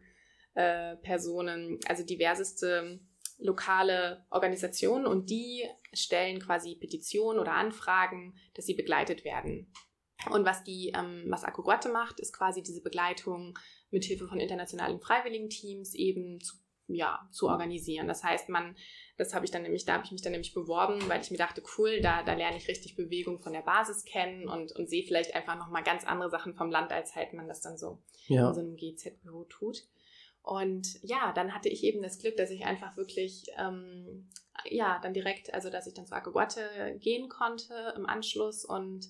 [0.55, 0.95] äh,
[1.87, 2.99] also diverseste
[3.39, 9.71] lokale Organisationen und die stellen quasi Petitionen oder Anfragen, dass sie begleitet werden.
[10.31, 13.57] Und was die, ähm, was Akkuguate macht, ist quasi diese Begleitung
[13.91, 16.55] mit Hilfe von internationalen Freiwilligenteams eben zu
[16.87, 18.07] ja, zu organisieren.
[18.07, 18.75] Das heißt, man,
[19.17, 21.37] das habe ich dann nämlich, da habe ich mich dann nämlich beworben, weil ich mir
[21.37, 25.03] dachte, cool, da, da lerne ich richtig Bewegung von der Basis kennen und, und sehe
[25.03, 28.47] vielleicht einfach nochmal ganz andere Sachen vom Land, als halt man das dann so ja.
[28.47, 29.83] in so einem GZ-Büro tut.
[30.41, 34.29] Und ja, dann hatte ich eben das Glück, dass ich einfach wirklich, ähm,
[34.63, 39.09] ja, dann direkt, also dass ich dann zu Akeguate gehen konnte im Anschluss und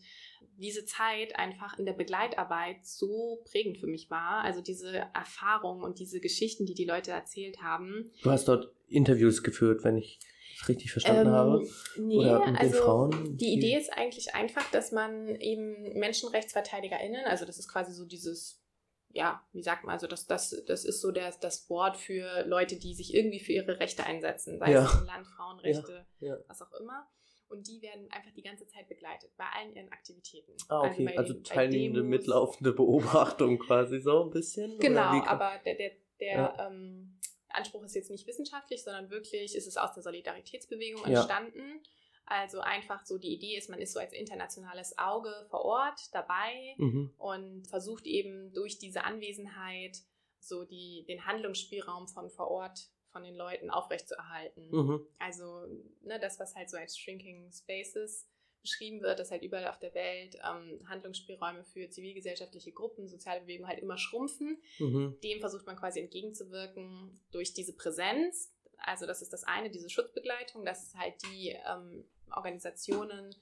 [0.58, 4.44] diese Zeit einfach in der Begleitarbeit so prägend für mich war.
[4.44, 8.12] Also diese Erfahrung und diese Geschichten, die die Leute erzählt haben.
[8.24, 10.20] Du hast dort Interviews geführt, wenn ich
[10.60, 11.68] es richtig verstanden ähm, habe?
[11.98, 13.38] Nee, Oder mit also den Frauen?
[13.38, 18.64] die Idee ist eigentlich einfach, dass man eben MenschenrechtsverteidigerInnen, also das ist quasi so dieses
[19.10, 22.78] ja, wie sagt man, also das, das, das ist so der, das Wort für Leute,
[22.78, 24.86] die sich irgendwie für ihre Rechte einsetzen, sei ja.
[24.86, 26.38] es Land, Frauenrechte, ja, ja.
[26.48, 27.08] was auch immer.
[27.50, 30.54] Und die werden einfach die ganze Zeit begleitet bei allen ihren Aktivitäten.
[30.68, 31.18] Ah, also okay.
[31.18, 34.78] Also, also teilnehmende, mitlaufende Beobachtung quasi so ein bisschen?
[34.80, 37.18] Genau, aber der, der, der ähm,
[37.50, 41.82] Anspruch ist jetzt nicht wissenschaftlich, sondern wirklich ist es aus der Solidaritätsbewegung entstanden.
[42.26, 46.76] Also einfach so die Idee ist, man ist so als internationales Auge vor Ort dabei
[46.78, 47.14] mhm.
[47.18, 49.98] und versucht eben durch diese Anwesenheit
[50.40, 54.70] so die, den Handlungsspielraum von vor Ort von den Leuten aufrechtzuerhalten.
[54.70, 55.08] Mhm.
[55.18, 55.66] Also
[56.04, 58.30] ne, das, was halt so als Shrinking Spaces
[58.62, 63.70] beschrieben wird, dass halt überall auf der Welt ähm, Handlungsspielräume für zivilgesellschaftliche Gruppen, soziale Bewegungen
[63.70, 64.62] halt immer schrumpfen.
[64.78, 65.18] Mhm.
[65.24, 68.54] Dem versucht man quasi entgegenzuwirken durch diese Präsenz.
[68.78, 73.36] Also das ist das eine, diese Schutzbegleitung, das ist halt die ähm, Organisationen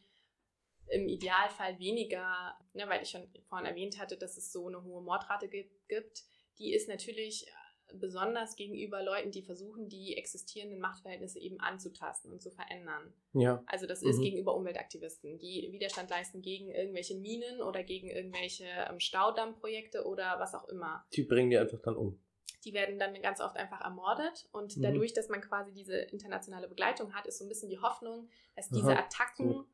[0.88, 5.02] im Idealfall weniger, ne, weil ich schon vorhin erwähnt hatte, dass es so eine hohe
[5.02, 6.24] Mordrate gibt,
[6.60, 7.46] die ist natürlich
[7.94, 13.14] besonders gegenüber Leuten, die versuchen, die existierenden Machtverhältnisse eben anzutasten und zu verändern.
[13.34, 13.64] Ja.
[13.68, 14.24] Also das ist mhm.
[14.24, 20.56] gegenüber Umweltaktivisten, die Widerstand leisten gegen irgendwelche Minen oder gegen irgendwelche ähm, Staudammprojekte oder was
[20.56, 21.06] auch immer.
[21.14, 22.20] Die bringen die einfach dann um.
[22.64, 24.82] Die werden dann ganz oft einfach ermordet und mhm.
[24.82, 28.70] dadurch, dass man quasi diese internationale Begleitung hat, ist so ein bisschen die Hoffnung, dass
[28.70, 29.04] diese Aha.
[29.04, 29.68] Attacken so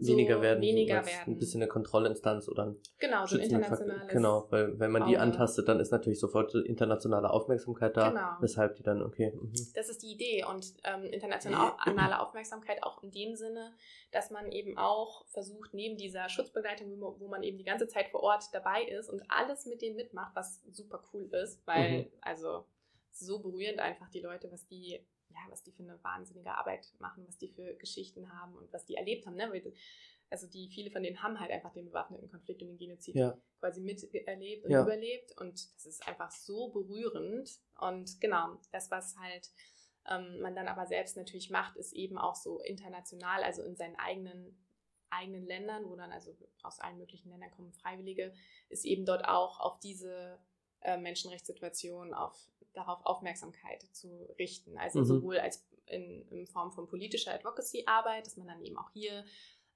[0.00, 0.60] so weniger werden.
[0.60, 1.34] Weniger werden.
[1.34, 4.08] Ein bisschen eine Kontrollinstanz oder ein Genau, so ein internationales.
[4.08, 8.28] Genau, weil wenn man die antastet, dann ist natürlich sofort internationale Aufmerksamkeit da, genau.
[8.40, 9.32] weshalb die dann, okay.
[9.34, 9.52] Mhm.
[9.74, 13.72] Das ist die Idee und ähm, internationale Aufmerksamkeit auch in dem Sinne,
[14.12, 18.22] dass man eben auch versucht, neben dieser Schutzbegleitung, wo man eben die ganze Zeit vor
[18.22, 22.06] Ort dabei ist und alles mit denen mitmacht, was super cool ist, weil, mhm.
[22.20, 22.64] also
[23.12, 25.00] so berührend einfach die Leute, was die
[25.30, 28.84] ja, was die für eine wahnsinnige Arbeit machen, was die für Geschichten haben und was
[28.84, 29.36] die erlebt haben.
[29.36, 29.50] Ne?
[30.30, 33.36] Also die, viele von denen haben halt einfach den bewaffneten Konflikt und den Genozid ja.
[33.58, 34.82] quasi miterlebt und ja.
[34.82, 35.36] überlebt.
[35.40, 37.58] Und das ist einfach so berührend.
[37.80, 39.50] Und genau, das, was halt
[40.08, 43.96] ähm, man dann aber selbst natürlich macht, ist eben auch so international, also in seinen
[43.96, 44.56] eigenen
[45.10, 48.32] eigenen Ländern, wo dann also aus allen möglichen Ländern kommen Freiwillige,
[48.68, 50.38] ist eben dort auch auf diese
[50.82, 52.36] äh, Menschenrechtssituation, auf
[52.74, 54.78] darauf Aufmerksamkeit zu richten.
[54.78, 55.04] Also mhm.
[55.04, 59.24] sowohl als in, in, Form von politischer Advocacy-Arbeit, dass man dann eben auch hier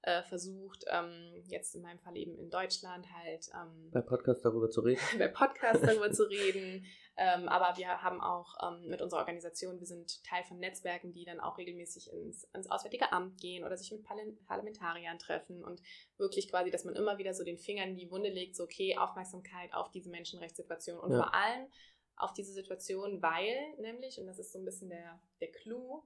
[0.05, 4.69] äh, versucht, ähm, jetzt in meinem Fall eben in Deutschland halt ähm, bei Podcast darüber
[4.69, 5.01] zu reden.
[5.17, 6.85] bei Podcast darüber zu reden.
[7.17, 11.23] Ähm, aber wir haben auch ähm, mit unserer Organisation, wir sind Teil von Netzwerken, die
[11.23, 15.81] dann auch regelmäßig ins, ins Auswärtige Amt gehen oder sich mit Parlamentariern treffen und
[16.17, 18.97] wirklich quasi, dass man immer wieder so den Finger in die Wunde legt, so okay,
[18.97, 21.17] Aufmerksamkeit auf diese Menschenrechtssituation und ja.
[21.17, 21.67] vor allem
[22.17, 26.03] auf diese Situation, weil nämlich, und das ist so ein bisschen der, der Clou,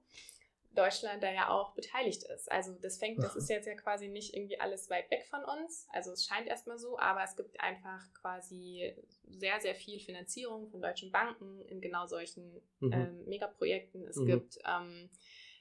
[0.74, 2.50] Deutschland da ja auch beteiligt ist.
[2.50, 5.88] Also das fängt, das ist jetzt ja quasi nicht irgendwie alles weit weg von uns.
[5.90, 8.94] Also es scheint erstmal so, aber es gibt einfach quasi
[9.26, 12.92] sehr, sehr viel Finanzierung von deutschen Banken in genau solchen mhm.
[12.92, 14.06] ähm, Megaprojekten.
[14.06, 14.26] Es mhm.
[14.26, 15.10] gibt ähm,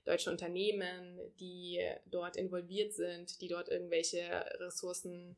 [0.05, 5.35] deutsche Unternehmen, die dort involviert sind, die dort irgendwelche Ressourcen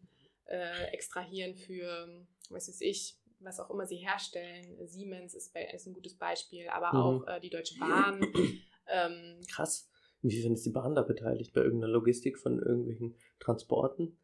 [0.47, 4.77] äh, extrahieren für, was weiß ich, was auch immer sie herstellen.
[4.88, 6.99] Siemens ist, ist ein gutes Beispiel, aber mhm.
[6.99, 8.25] auch äh, die Deutsche Bahn.
[8.88, 9.89] Ähm, Krass.
[10.21, 11.54] Inwiefern ist die Bahn da beteiligt?
[11.54, 14.19] Bei irgendeiner Logistik von irgendwelchen Transporten?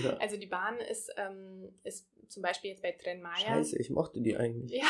[0.00, 0.20] Oder?
[0.20, 3.36] Also die Bahn ist, ähm, ist zum Beispiel jetzt bei Tren Maya.
[3.36, 4.82] Scheiße, ich mochte die eigentlich.
[4.82, 4.88] Ja,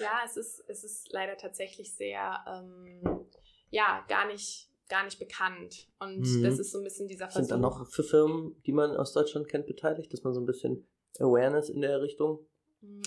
[0.00, 3.26] ja es, ist, es ist leider tatsächlich sehr, ähm,
[3.70, 5.88] ja, gar nicht, gar nicht bekannt.
[5.98, 6.42] Und mhm.
[6.42, 7.40] das ist so ein bisschen dieser Versuch.
[7.40, 10.46] Sind da noch für Firmen, die man aus Deutschland kennt, beteiligt, dass man so ein
[10.46, 10.86] bisschen
[11.18, 12.46] Awareness in der Richtung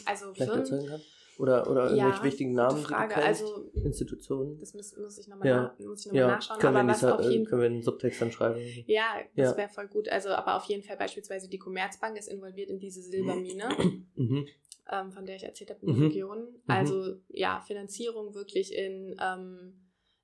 [0.06, 1.02] also Firmen, erzeugen kann?
[1.40, 2.82] Oder, oder irgendwelche ja, wichtigen Namen?
[2.82, 3.16] Frage.
[3.16, 4.60] Also, Institutionen?
[4.60, 5.76] Das muss, muss ich nochmal ja.
[5.78, 6.28] na, noch ja.
[6.28, 6.60] nachschauen.
[6.60, 8.60] Können, aber wir was auf jeden, können wir einen Subtext dann schreiben?
[8.88, 9.58] Ja, das ja.
[9.58, 10.10] wäre voll gut.
[10.10, 13.70] Also, aber auf jeden Fall beispielsweise die Commerzbank ist involviert in diese Silbermine,
[14.16, 14.48] mhm.
[14.92, 16.08] ähm, von der ich erzählt habe, in der mhm.
[16.08, 16.40] Region.
[16.40, 16.62] Mhm.
[16.66, 19.74] Also, ja, Finanzierung wirklich in, ähm,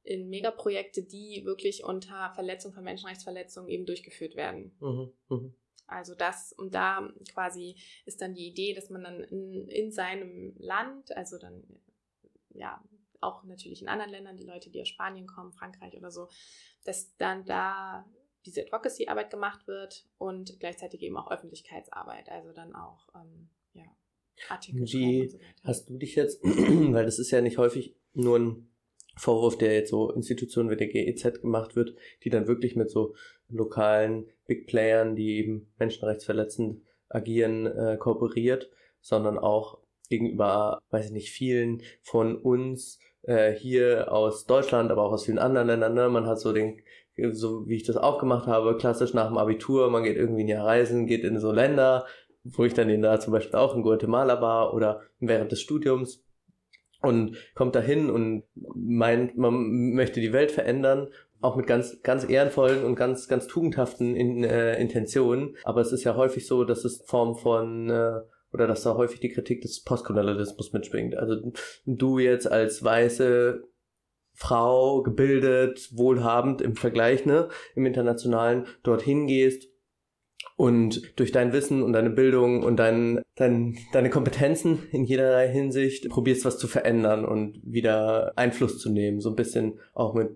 [0.02, 4.76] in Megaprojekte, die wirklich unter Verletzung von Menschenrechtsverletzungen eben durchgeführt werden.
[4.80, 5.54] Mhm.
[5.94, 7.76] Also das und da quasi
[8.06, 11.64] ist dann die Idee, dass man dann in, in seinem Land, also dann
[12.50, 12.84] ja
[13.22, 16.28] auch natürlich in anderen Ländern, die Leute, die aus Spanien kommen, Frankreich oder so,
[16.84, 18.06] dass dann da
[18.46, 23.86] diese Advocacy-Arbeit gemacht wird und gleichzeitig eben auch Öffentlichkeitsarbeit, also dann auch ähm, ja,
[24.50, 28.73] Artikel Wie so hast du dich jetzt, weil das ist ja nicht häufig nur ein
[29.16, 33.16] Vorwurf, der jetzt so Institutionen wie der GEZ gemacht wird, die dann wirklich mit so
[33.50, 38.70] lokalen Big Playern, die eben menschenrechtsverletzend agieren, äh, kooperiert,
[39.02, 45.12] sondern auch gegenüber, weiß ich nicht, vielen von uns äh, hier aus Deutschland, aber auch
[45.12, 45.94] aus vielen anderen Ländern.
[45.94, 46.10] Ne?
[46.10, 46.82] Man hat so den,
[47.32, 50.50] so wie ich das auch gemacht habe, klassisch nach dem Abitur, man geht irgendwie ein
[50.50, 52.06] Jahr reisen, geht in so Länder,
[52.44, 56.24] wo ich dann in da zum Beispiel auch in Guatemala war oder während des Studiums
[57.04, 61.10] und kommt dahin und meint, man möchte die Welt verändern,
[61.42, 65.58] auch mit ganz, ganz ehrenvollen und ganz, ganz tugendhaften in, äh, Intentionen.
[65.66, 68.22] Aber es ist ja häufig so, dass es Form von äh,
[68.54, 71.16] oder dass da häufig die Kritik des Postkolonialismus mitschwingt.
[71.16, 71.52] Also
[71.86, 73.64] du jetzt als weiße
[74.36, 79.73] Frau, gebildet, wohlhabend im Vergleich, ne, im internationalen, dorthin gehst
[80.56, 86.10] und durch dein Wissen und deine Bildung und dein, dein, deine Kompetenzen in jederlei Hinsicht
[86.10, 89.20] probierst was zu verändern und wieder Einfluss zu nehmen.
[89.20, 90.30] So ein bisschen auch mit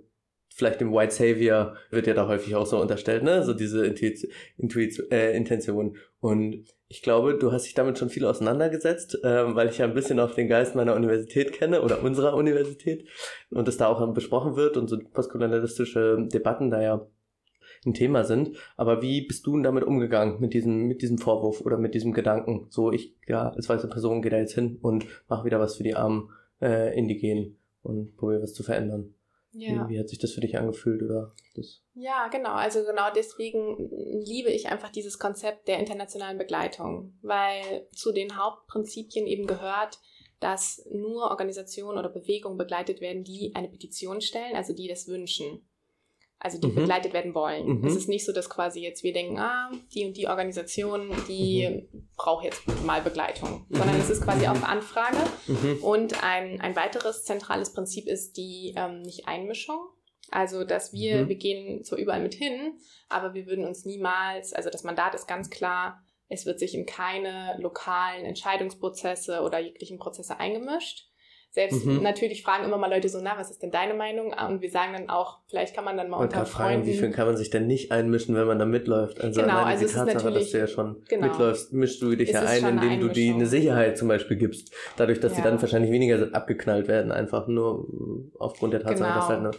[0.58, 3.44] vielleicht dem White Savior wird ja da häufig auch so unterstellt, ne?
[3.44, 5.98] So diese Intuition, äh, Intention.
[6.20, 9.94] Und ich glaube, du hast dich damit schon viel auseinandergesetzt, äh, weil ich ja ein
[9.94, 13.08] bisschen auch den Geist meiner Universität kenne oder unserer Universität
[13.52, 17.08] und es da auch besprochen wird und so postkolonialistische Debatten da ja
[17.86, 18.58] ein Thema sind.
[18.76, 22.14] Aber wie bist du denn damit umgegangen, mit diesem, mit diesem Vorwurf oder mit diesem
[22.14, 22.68] Gedanken?
[22.70, 25.84] So, ich, ja, als weiße Person gehe da jetzt hin und mache wieder was für
[25.84, 26.30] die armen
[26.62, 29.14] äh, Indigenen und probiere was zu verändern.
[29.52, 29.88] Ja.
[29.88, 31.82] Wie, wie, hat sich das für dich angefühlt oder das?
[31.96, 32.52] Ja, genau.
[32.52, 33.90] Also genau deswegen
[34.24, 40.00] liebe ich einfach dieses Konzept der internationalen Begleitung, weil zu den Hauptprinzipien eben gehört,
[40.40, 45.68] dass nur Organisationen oder Bewegungen begleitet werden, die eine Petition stellen, also die das wünschen
[46.40, 46.76] also die mhm.
[46.76, 47.80] begleitet werden wollen.
[47.80, 47.88] Mhm.
[47.88, 51.68] Es ist nicht so, dass quasi jetzt wir denken, ah, die und die Organisation, die
[51.68, 52.08] mhm.
[52.16, 53.76] braucht jetzt mal Begleitung, mhm.
[53.76, 55.18] sondern es ist quasi auf Anfrage.
[55.48, 55.78] Mhm.
[55.82, 59.80] Und ein, ein weiteres zentrales Prinzip ist die ähm, Nicht-Einmischung.
[60.30, 61.30] Also, dass wir, mhm.
[61.30, 65.28] wir gehen zwar überall mit hin, aber wir würden uns niemals, also das Mandat ist
[65.28, 71.07] ganz klar, es wird sich in keine lokalen Entscheidungsprozesse oder jeglichen Prozesse eingemischt.
[71.58, 72.04] Selbst mhm.
[72.04, 74.32] natürlich fragen immer mal Leute so, na, was ist denn deine Meinung?
[74.32, 77.10] Und wir sagen dann auch, vielleicht kann man dann mal und unter fragen, wie viel
[77.10, 79.20] kann man sich denn nicht einmischen, wenn man da mitläuft?
[79.20, 82.42] Also genau, also die Tatsache, dass du ja schon genau, mitläufst, mischst du dich ja
[82.42, 84.72] ein, indem du die eine Sicherheit zum Beispiel gibst.
[84.98, 85.38] Dadurch, dass ja.
[85.38, 87.88] sie dann wahrscheinlich weniger abgeknallt werden, einfach nur
[88.38, 89.16] aufgrund der Tatsache, genau.
[89.16, 89.52] dass halt eine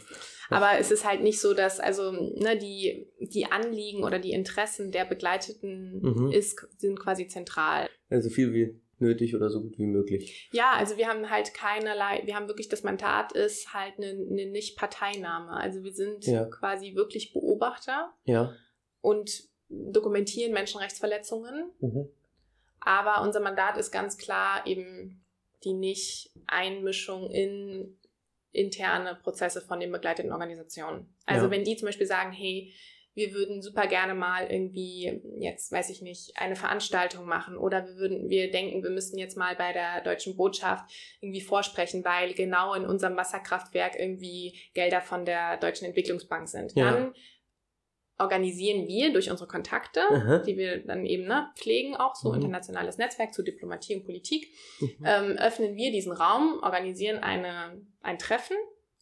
[0.51, 4.93] aber es ist halt nicht so, dass also ne, die, die Anliegen oder die Interessen
[4.93, 6.33] der Begleiteten mhm.
[6.33, 7.87] ist, sind quasi zentral.
[8.09, 10.49] Also viel wie nötig oder so gut wie möglich.
[10.53, 14.47] Ja, also wir haben halt keinerlei, wir haben wirklich, das Mandat ist halt eine, eine
[14.47, 15.51] Nicht-Parteinahme.
[15.51, 16.45] Also wir sind ja.
[16.47, 18.53] quasi wirklich Beobachter ja.
[19.01, 21.71] und dokumentieren Menschenrechtsverletzungen.
[21.81, 22.09] Mhm.
[22.81, 25.25] Aber unser Mandat ist ganz klar eben
[25.65, 27.99] die Nicht-Einmischung in
[28.53, 31.15] interne Prozesse von den begleiteten Organisationen.
[31.27, 31.51] Also ja.
[31.51, 32.73] wenn die zum Beispiel sagen, hey,
[33.19, 37.97] wir würden super gerne mal irgendwie, jetzt weiß ich nicht, eine Veranstaltung machen oder wir
[37.97, 40.89] würden, wir denken, wir müssten jetzt mal bei der deutschen Botschaft
[41.21, 46.73] irgendwie vorsprechen, weil genau in unserem Wasserkraftwerk irgendwie Gelder von der Deutschen Entwicklungsbank sind.
[46.77, 46.93] Ja.
[46.93, 47.15] Dann
[48.19, 50.39] organisieren wir durch unsere Kontakte, Aha.
[50.39, 52.37] die wir dann eben ne, pflegen, auch so mhm.
[52.37, 54.49] internationales Netzwerk zu Diplomatie und Politik,
[54.81, 54.97] mhm.
[55.05, 58.57] ähm, öffnen wir diesen Raum, organisieren eine, ein Treffen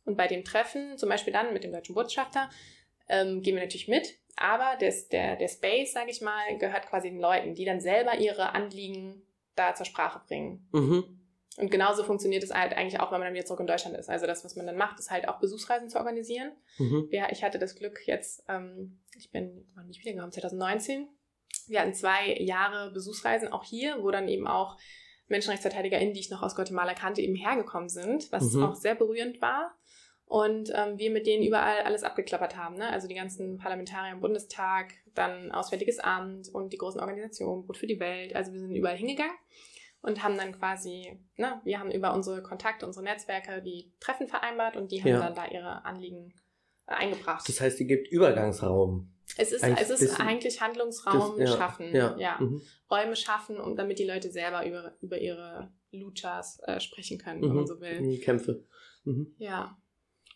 [0.07, 2.49] und bei dem Treffen, zum Beispiel dann mit dem deutschen Botschafter,
[3.09, 4.19] ähm, gehen wir natürlich mit.
[4.37, 8.19] Aber das, der, der Space, sage ich mal, gehört quasi den Leuten, die dann selber
[8.19, 9.23] ihre Anliegen
[9.55, 10.69] da zur Sprache bringen.
[10.73, 11.05] Mhm.
[11.57, 14.11] Und genauso funktioniert es halt eigentlich auch, wenn man dann wieder zurück in Deutschland ist.
[14.11, 16.53] Also das, was man dann macht, ist halt auch Besuchsreisen zu organisieren.
[16.77, 17.09] Mhm.
[17.11, 21.09] Ja, ich hatte das Glück jetzt, ähm, ich bin, wann nicht wiedergekommen, 2019.
[21.67, 24.77] Wir hatten zwei Jahre Besuchsreisen auch hier, wo dann eben auch
[25.29, 28.63] MenschenrechtsverteidigerInnen, die ich noch aus Guatemala kannte, eben hergekommen sind, was mhm.
[28.63, 29.75] auch sehr berührend war
[30.27, 32.77] und ähm, wir mit denen überall alles abgeklappert haben.
[32.77, 32.91] Ne?
[32.91, 37.87] Also die ganzen Parlamentarier im Bundestag, dann Auswärtiges Amt und die großen Organisationen, Brot für
[37.87, 38.35] die Welt.
[38.35, 39.37] Also wir sind überall hingegangen
[40.03, 44.77] und haben dann quasi, ne, wir haben über unsere Kontakte, unsere Netzwerke die Treffen vereinbart
[44.77, 45.21] und die haben ja.
[45.21, 46.35] dann da ihre Anliegen
[46.87, 47.49] äh, eingebracht.
[47.49, 49.13] Das heißt, ihr gebt Übergangsraum.
[49.37, 52.17] Es ist, eigentlich, es ist eigentlich Handlungsraum das, ja, schaffen, ja.
[52.17, 52.39] ja.
[52.41, 52.63] Mhm.
[52.91, 57.51] Räume schaffen, um damit die Leute selber über, über ihre Luchas äh, sprechen können, wenn
[57.51, 57.57] mhm.
[57.57, 58.01] man so will.
[58.03, 58.65] Die Kämpfe.
[59.05, 59.35] Mhm.
[59.39, 59.77] Ja.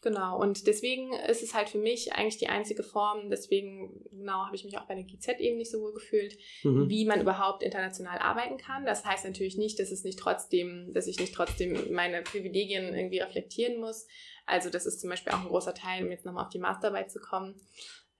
[0.03, 4.57] Genau, und deswegen ist es halt für mich eigentlich die einzige Form, deswegen genau habe
[4.57, 6.89] ich mich auch bei der GZ eben nicht so wohl gefühlt, mhm.
[6.89, 8.87] wie man überhaupt international arbeiten kann.
[8.87, 13.19] Das heißt natürlich nicht, dass es nicht trotzdem, dass ich nicht trotzdem meine Privilegien irgendwie
[13.19, 14.07] reflektieren muss.
[14.47, 17.11] Also das ist zum Beispiel auch ein großer Teil, um jetzt nochmal auf die Masterarbeit
[17.11, 17.61] zu kommen.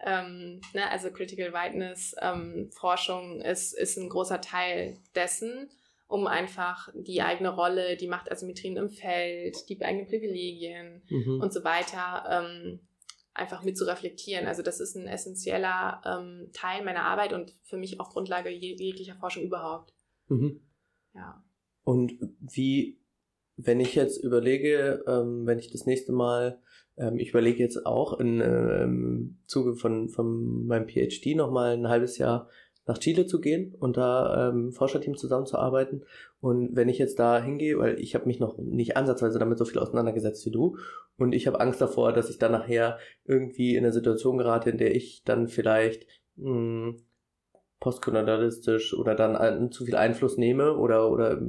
[0.05, 5.71] Ähm, ne, also Critical Whiteness ähm, Forschung ist, ist ein großer Teil dessen
[6.11, 11.41] um einfach die eigene Rolle, die Machtasymmetrien im Feld, die eigenen Privilegien mhm.
[11.41, 12.81] und so weiter ähm,
[13.33, 14.47] einfach mit zu reflektieren.
[14.47, 19.15] Also das ist ein essentieller ähm, Teil meiner Arbeit und für mich auch Grundlage jeglicher
[19.15, 19.95] Forschung überhaupt.
[20.27, 20.61] Mhm.
[21.15, 21.45] Ja.
[21.85, 22.99] Und wie,
[23.57, 26.61] wenn ich jetzt überlege, ähm, wenn ich das nächste Mal,
[26.97, 32.19] ähm, ich überlege jetzt auch im ähm, Zuge von, von meinem PhD nochmal ein halbes
[32.19, 32.49] Jahr
[32.87, 36.05] nach Chile zu gehen und da ähm, Forscherteam zusammenzuarbeiten.
[36.41, 39.65] Und wenn ich jetzt da hingehe, weil ich habe mich noch nicht ansatzweise damit so
[39.65, 40.77] viel auseinandergesetzt wie du
[41.17, 44.79] und ich habe Angst davor, dass ich dann nachher irgendwie in eine Situation gerate, in
[44.79, 46.07] der ich dann vielleicht
[46.37, 46.97] mh, hm,
[47.81, 51.41] postkolonialistisch oder dann ein, zu viel Einfluss nehme oder oder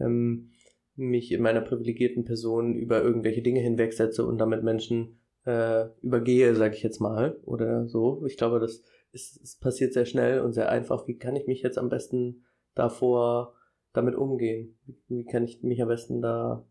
[0.00, 0.50] ähm,
[0.96, 6.74] mich in meiner privilegierten Person über irgendwelche Dinge hinwegsetze und damit Menschen äh, übergehe, sage
[6.74, 8.24] ich jetzt mal oder so.
[8.26, 8.82] Ich glaube, das
[9.12, 11.06] es, es passiert sehr schnell und sehr einfach.
[11.06, 13.54] Wie kann ich mich jetzt am besten davor
[13.92, 14.78] damit umgehen?
[15.08, 16.66] Wie kann ich mich am besten da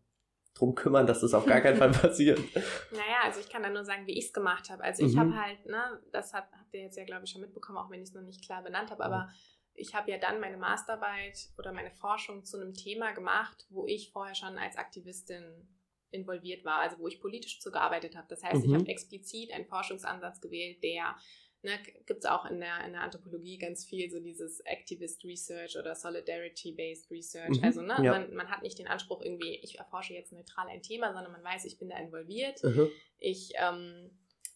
[0.54, 2.38] drum kümmern, dass das auf gar keinen Fall passiert?
[2.92, 4.82] Naja, also ich kann da nur sagen, wie ich es gemacht habe.
[4.82, 5.20] Also ich mhm.
[5.20, 8.00] habe halt, ne, das habt, habt ihr jetzt ja, glaube ich, schon mitbekommen, auch wenn
[8.00, 9.28] ich es noch nicht klar benannt habe, aber
[9.74, 14.10] ich habe ja dann meine Masterarbeit oder meine Forschung zu einem Thema gemacht, wo ich
[14.10, 15.68] vorher schon als Aktivistin
[16.10, 18.26] involviert war, also wo ich politisch zugearbeitet habe.
[18.28, 18.70] Das heißt, mhm.
[18.70, 21.16] ich habe explizit einen Forschungsansatz gewählt, der
[21.62, 25.76] ne, gibt es auch in der, in der Anthropologie ganz viel so dieses Activist Research
[25.78, 27.58] oder Solidarity-Based Research.
[27.58, 28.12] Mhm, also ne, ja.
[28.12, 31.44] man, man hat nicht den Anspruch irgendwie, ich erforsche jetzt neutral ein Thema, sondern man
[31.44, 32.62] weiß, ich bin da involviert.
[32.62, 32.88] Mhm.
[33.18, 34.10] Ich ähm,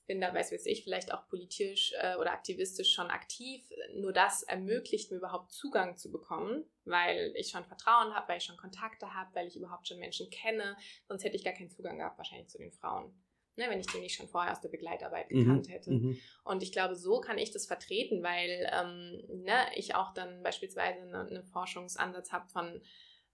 [0.07, 3.65] bin da, weiß weiß ich, vielleicht auch politisch äh, oder aktivistisch schon aktiv.
[3.95, 8.45] Nur das ermöglicht mir überhaupt Zugang zu bekommen, weil ich schon Vertrauen habe, weil ich
[8.45, 10.77] schon Kontakte habe, weil ich überhaupt schon Menschen kenne.
[11.09, 13.15] Sonst hätte ich gar keinen Zugang gehabt wahrscheinlich zu den Frauen
[13.57, 15.91] ne, wenn ich den nicht schon vorher aus der Begleitarbeit mhm, gekannt mhm, hätte.
[15.91, 16.19] Mhm.
[16.45, 21.03] Und ich glaube, so kann ich das vertreten, weil ähm, ne, ich auch dann beispielsweise
[21.03, 22.81] einen eine Forschungsansatz habe von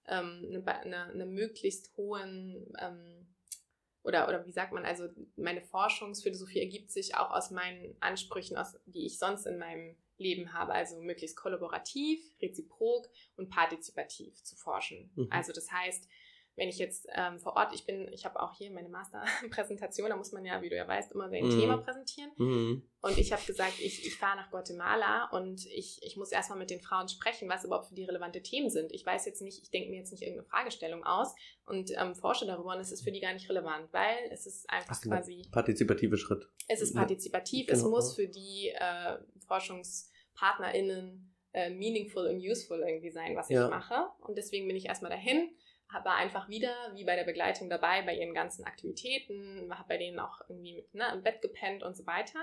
[0.09, 3.27] ähm, eine, eine, eine, möglichst hohen ähm,
[4.03, 8.79] oder, oder wie sagt man, also meine Forschungsphilosophie ergibt sich auch aus meinen Ansprüchen, aus,
[8.87, 15.11] die ich sonst in meinem Leben habe, also möglichst kollaborativ, reziprok und partizipativ zu forschen.
[15.15, 15.29] Mhm.
[15.31, 16.09] Also das heißt,
[16.59, 20.17] wenn ich jetzt ähm, vor Ort, ich bin, ich habe auch hier meine Masterpräsentation, da
[20.17, 21.61] muss man ja, wie du ja weißt, immer sein mhm.
[21.61, 22.31] Thema präsentieren.
[22.37, 22.83] Mhm.
[23.01, 26.71] Und ich habe gesagt, ich, ich fahre nach Guatemala und ich, ich muss erstmal mit
[26.71, 28.93] den Frauen sprechen, was überhaupt für die relevante Themen sind.
[28.93, 31.33] Ich weiß jetzt nicht, ich denke mir jetzt nicht irgendeine Fragestellung aus
[31.65, 34.69] und ähm, forsche darüber und es ist für die gar nicht relevant, weil es ist
[34.69, 35.47] einfach Ach, quasi.
[35.53, 36.49] Partizipative Schritt.
[36.67, 37.75] Es ist partizipativ, ja.
[37.75, 37.95] es genau.
[37.95, 43.67] muss für die äh, ForschungspartnerInnen äh, meaningful und useful irgendwie sein, was ja.
[43.67, 44.09] ich mache.
[44.21, 45.51] Und deswegen bin ich erstmal dahin
[45.91, 50.19] war einfach wieder wie bei der Begleitung dabei bei ihren ganzen Aktivitäten, habe bei denen
[50.19, 52.41] auch irgendwie mit, ne, im Bett gepennt und so weiter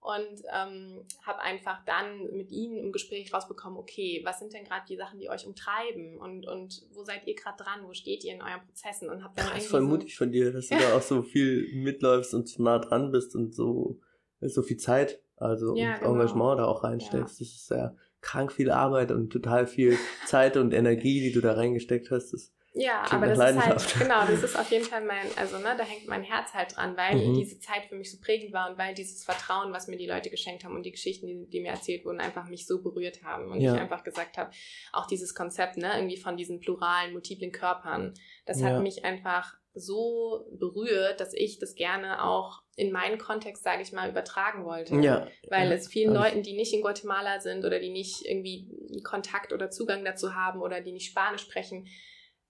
[0.00, 4.84] und ähm, habe einfach dann mit ihnen im Gespräch rausbekommen, okay, was sind denn gerade
[4.88, 8.34] die Sachen, die euch umtreiben und, und wo seid ihr gerade dran, wo steht ihr
[8.34, 10.76] in euren Prozessen und habe dann Das ist voll so mutig von dir, dass du
[10.76, 14.00] da auch so viel mitläufst und so nah dran bist und so,
[14.40, 16.12] so viel Zeit, also ja, genau.
[16.12, 17.14] Engagement da auch reinsteckst.
[17.14, 17.20] Ja.
[17.20, 21.52] Das ist sehr krank viel Arbeit und total viel Zeit und Energie, die du da
[21.52, 22.32] reingesteckt hast.
[22.32, 25.74] Das ja, aber das ist halt, genau, das ist auf jeden Fall mein, also ne,
[25.76, 27.34] da hängt mein Herz halt dran, weil mhm.
[27.34, 30.30] diese Zeit für mich so prägend war und weil dieses Vertrauen, was mir die Leute
[30.30, 33.50] geschenkt haben und die Geschichten, die, die mir erzählt wurden, einfach mich so berührt haben.
[33.50, 33.74] Und ja.
[33.74, 34.50] ich einfach gesagt habe,
[34.92, 38.14] auch dieses Konzept, ne, irgendwie von diesen pluralen, multiplen Körpern,
[38.44, 38.68] das ja.
[38.68, 43.92] hat mich einfach so berührt, dass ich das gerne auch in meinen Kontext, sage ich
[43.92, 44.96] mal, übertragen wollte.
[44.96, 45.26] Ja.
[45.48, 48.68] Weil es vielen also Leuten, die nicht in Guatemala sind oder die nicht irgendwie
[49.04, 51.86] Kontakt oder Zugang dazu haben oder die nicht Spanisch sprechen,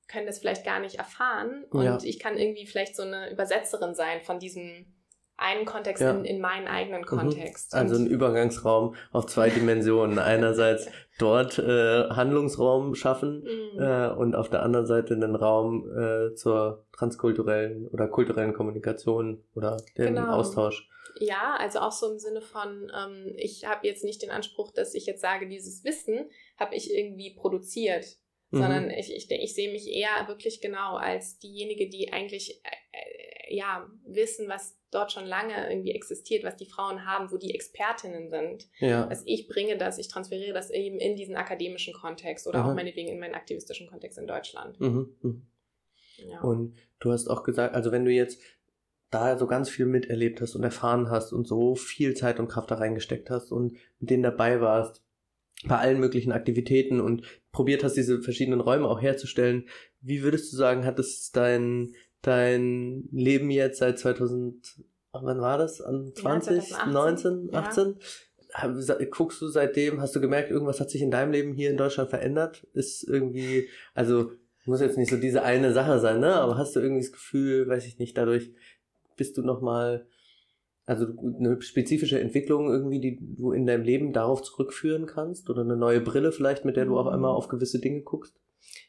[0.08, 1.64] können das vielleicht gar nicht erfahren.
[1.70, 1.98] Und ja.
[2.02, 4.86] ich kann irgendwie vielleicht so eine Übersetzerin sein von diesem
[5.38, 6.10] einen Kontext ja.
[6.10, 7.06] in, in meinen eigenen mhm.
[7.06, 7.72] Kontext.
[7.72, 10.18] Also ein Übergangsraum auf zwei Dimensionen.
[10.18, 10.88] Einerseits
[11.18, 13.80] dort äh, Handlungsraum schaffen mhm.
[13.80, 19.76] äh, und auf der anderen Seite einen Raum äh, zur transkulturellen oder kulturellen Kommunikation oder
[19.96, 20.32] dem genau.
[20.32, 20.88] Austausch.
[21.20, 24.94] Ja, also auch so im Sinne von, ähm, ich habe jetzt nicht den Anspruch, dass
[24.94, 28.18] ich jetzt sage, dieses Wissen habe ich irgendwie produziert
[28.50, 28.58] mhm.
[28.58, 33.88] sondern ich, ich, ich sehe mich eher wirklich genau als diejenige, die eigentlich äh, ja
[34.06, 38.68] wissen, was dort schon lange irgendwie existiert, was die Frauen haben, wo die Expertinnen sind.
[38.78, 39.06] Ja.
[39.06, 42.70] Also ich bringe das, ich transferiere das eben in diesen akademischen Kontext oder mhm.
[42.70, 44.80] auch meinetwegen in meinen aktivistischen Kontext in Deutschland.
[44.80, 45.16] Mhm.
[45.20, 45.46] Mhm.
[46.26, 46.40] Ja.
[46.40, 48.40] Und du hast auch gesagt, also wenn du jetzt
[49.10, 52.70] da so ganz viel miterlebt hast und erfahren hast und so viel Zeit und Kraft
[52.70, 55.02] da reingesteckt hast und mit denen dabei warst
[55.64, 59.68] bei allen möglichen Aktivitäten und probiert hast, diese verschiedenen Räume auch herzustellen.
[60.00, 65.80] Wie würdest du sagen, hat es dein, dein Leben jetzt seit 2000, wann war das?
[65.80, 67.96] An 20, ja, 19, 18?
[68.50, 69.04] Ja.
[69.10, 72.08] Guckst du seitdem, hast du gemerkt, irgendwas hat sich in deinem Leben hier in Deutschland
[72.08, 72.66] verändert?
[72.72, 74.30] Ist irgendwie, also
[74.68, 76.34] muss jetzt nicht so diese eine Sache sein, ne?
[76.34, 78.52] Aber hast du irgendwie das Gefühl, weiß ich nicht, dadurch
[79.16, 80.06] bist du nochmal,
[80.88, 85.50] also eine spezifische Entwicklung irgendwie, die du in deinem Leben darauf zurückführen kannst?
[85.50, 88.40] Oder eine neue Brille vielleicht, mit der du auf einmal auf gewisse Dinge guckst?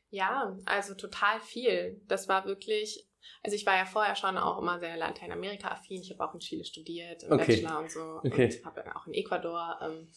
[0.10, 2.02] Ja, also total viel.
[2.08, 3.06] Das war wirklich,
[3.44, 6.02] also ich war ja vorher schon auch immer sehr Lateinamerika-affin.
[6.02, 7.58] Ich habe auch in Chile studiert, im okay.
[7.58, 8.22] Bachelor und so.
[8.24, 8.46] Okay.
[8.46, 10.08] Und habe auch in Ecuador ähm,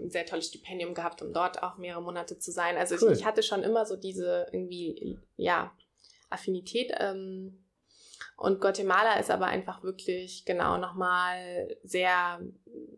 [0.00, 2.76] ein sehr tolles Stipendium gehabt, um dort auch mehrere Monate zu sein.
[2.76, 3.12] Also cool.
[3.12, 5.72] ich, ich, hatte schon immer so diese irgendwie, ja,
[6.30, 6.92] Affinität.
[7.00, 7.64] Ähm,
[8.38, 12.40] und Guatemala ist aber einfach wirklich genau nochmal sehr,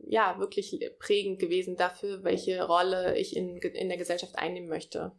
[0.07, 5.13] ja, wirklich prägend gewesen dafür, welche Rolle ich in, in der Gesellschaft einnehmen möchte.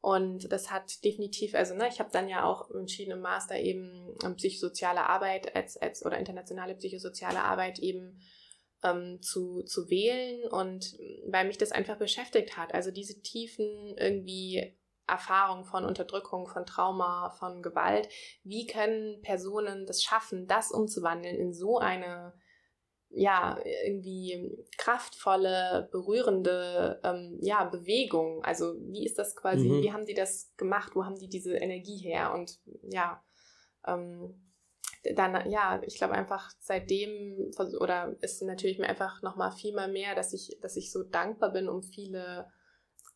[0.00, 4.16] Und das hat definitiv, also ne, ich habe dann ja auch entschieden im Master eben
[4.24, 8.18] ähm, psychosoziale Arbeit als, als oder internationale psychosoziale Arbeit eben
[8.82, 10.96] ähm, zu, zu wählen und
[11.26, 12.72] weil mich das einfach beschäftigt hat.
[12.72, 14.74] Also diese tiefen irgendwie
[15.10, 18.08] Erfahrungen von Unterdrückung, von Trauma, von Gewalt.
[18.42, 22.32] Wie können Personen das schaffen, das umzuwandeln in so eine
[23.12, 28.44] ja, irgendwie kraftvolle, berührende ähm, ja, Bewegung.
[28.44, 29.82] Also wie ist das quasi, mhm.
[29.82, 32.32] wie haben die das gemacht, wo haben die diese Energie her?
[32.32, 33.20] Und ja,
[33.84, 34.40] ähm,
[35.16, 37.50] dann, ja, ich glaube einfach seitdem,
[37.80, 41.52] oder ist natürlich mir einfach nochmal viel mal mehr, dass ich, dass ich so dankbar
[41.52, 42.48] bin um viele,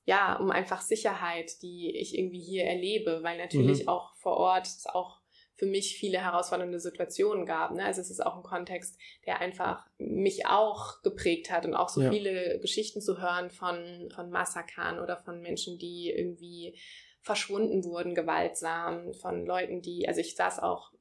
[0.04, 3.88] ja, um einfach Sicherheit, die ich irgendwie hier erlebe, weil natürlich mhm.
[3.88, 5.20] auch vor Ort es auch
[5.56, 7.72] für mich viele herausfordernde Situationen gab.
[7.72, 7.84] Ne?
[7.84, 12.02] Also es ist auch ein Kontext, der einfach mich auch geprägt hat und auch so
[12.02, 12.10] ja.
[12.10, 16.76] viele Geschichten zu hören von, von Massakern oder von Menschen, die irgendwie
[17.20, 20.92] verschwunden wurden, gewaltsam, von Leuten, die, also ich saß auch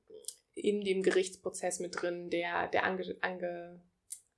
[0.54, 3.82] in dem Gerichtsprozess mit drin, der, der ange, ange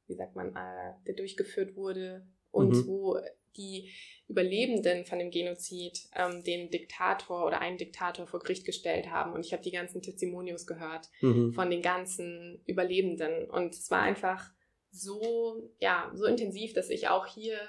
[0.07, 2.87] wie sagt man, äh, der durchgeführt wurde und mhm.
[2.87, 3.19] wo
[3.57, 3.91] die
[4.27, 9.33] Überlebenden von dem Genozid ähm, den Diktator oder einen Diktator vor Gericht gestellt haben.
[9.33, 11.53] Und ich habe die ganzen Testimonios gehört mhm.
[11.53, 13.49] von den ganzen Überlebenden.
[13.49, 14.49] Und es war einfach
[14.89, 17.59] so, ja, so intensiv, dass ich auch hier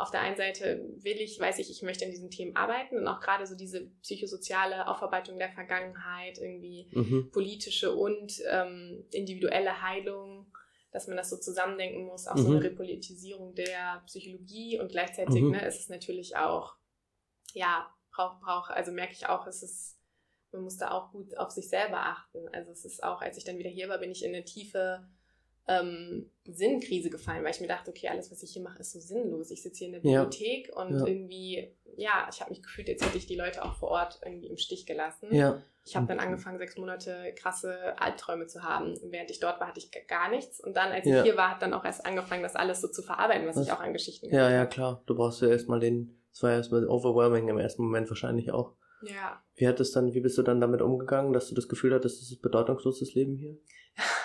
[0.00, 3.06] auf der einen Seite will ich, weiß ich, ich möchte an diesen Themen arbeiten und
[3.06, 7.30] auch gerade so diese psychosoziale Aufarbeitung der Vergangenheit, irgendwie mhm.
[7.30, 10.46] politische und ähm, individuelle Heilung
[10.90, 12.42] dass man das so zusammendenken muss, auch mhm.
[12.42, 15.50] so eine Repolitisierung der Psychologie und gleichzeitig mhm.
[15.52, 16.76] ne, ist es natürlich auch,
[17.52, 19.98] ja, braucht, braucht, also merke ich auch, es ist,
[20.52, 22.48] man muss da auch gut auf sich selber achten.
[22.52, 25.08] Also es ist auch, als ich dann wieder hier war, bin ich in eine tiefe
[25.70, 28.98] ähm, Sinnkrise gefallen, weil ich mir dachte, okay, alles, was ich hier mache, ist so
[28.98, 29.50] sinnlos.
[29.50, 30.82] Ich sitze hier in der Bibliothek ja.
[30.82, 31.06] und ja.
[31.06, 34.48] irgendwie, ja, ich habe mich gefühlt, jetzt hätte ich die Leute auch vor Ort irgendwie
[34.48, 35.28] im Stich gelassen.
[35.30, 35.62] Ja.
[35.86, 38.98] Ich habe dann angefangen, sechs Monate krasse Albträume zu haben.
[39.04, 40.60] Während ich dort war, hatte ich gar nichts.
[40.60, 43.02] Und dann, als ich hier war, hat dann auch erst angefangen, das alles so zu
[43.02, 43.66] verarbeiten, was, was?
[43.66, 45.02] ich auch an Geschichten Ja, ja, klar.
[45.06, 48.74] Du brauchst ja erstmal den, das war erstmal overwhelming im ersten Moment wahrscheinlich auch.
[49.02, 49.42] Ja.
[49.54, 52.20] Wie hat es dann, wie bist du dann damit umgegangen, dass du das Gefühl hattest,
[52.20, 53.56] das ist bedeutungsloses Leben hier?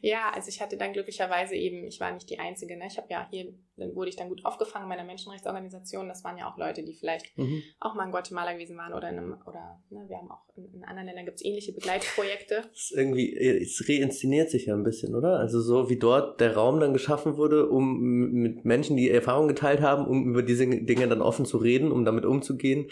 [0.00, 2.86] Ja, also ich hatte dann glücklicherweise eben, ich war nicht die Einzige, ne?
[2.86, 6.08] Ich habe ja hier, dann wurde ich dann gut aufgefangen in meiner Menschenrechtsorganisation.
[6.08, 7.62] Das waren ja auch Leute, die vielleicht mhm.
[7.80, 10.72] auch mal in Guatemala gewesen waren oder in einem, oder ne, wir haben auch in,
[10.72, 12.64] in anderen Ländern gibt es ähnliche Begleitprojekte.
[12.76, 15.38] Es irgendwie, es reinszeniert sich ja ein bisschen, oder?
[15.38, 19.80] Also so wie dort der Raum dann geschaffen wurde, um mit Menschen, die Erfahrungen geteilt
[19.80, 22.90] haben, um über diese Dinge dann offen zu reden, um damit umzugehen.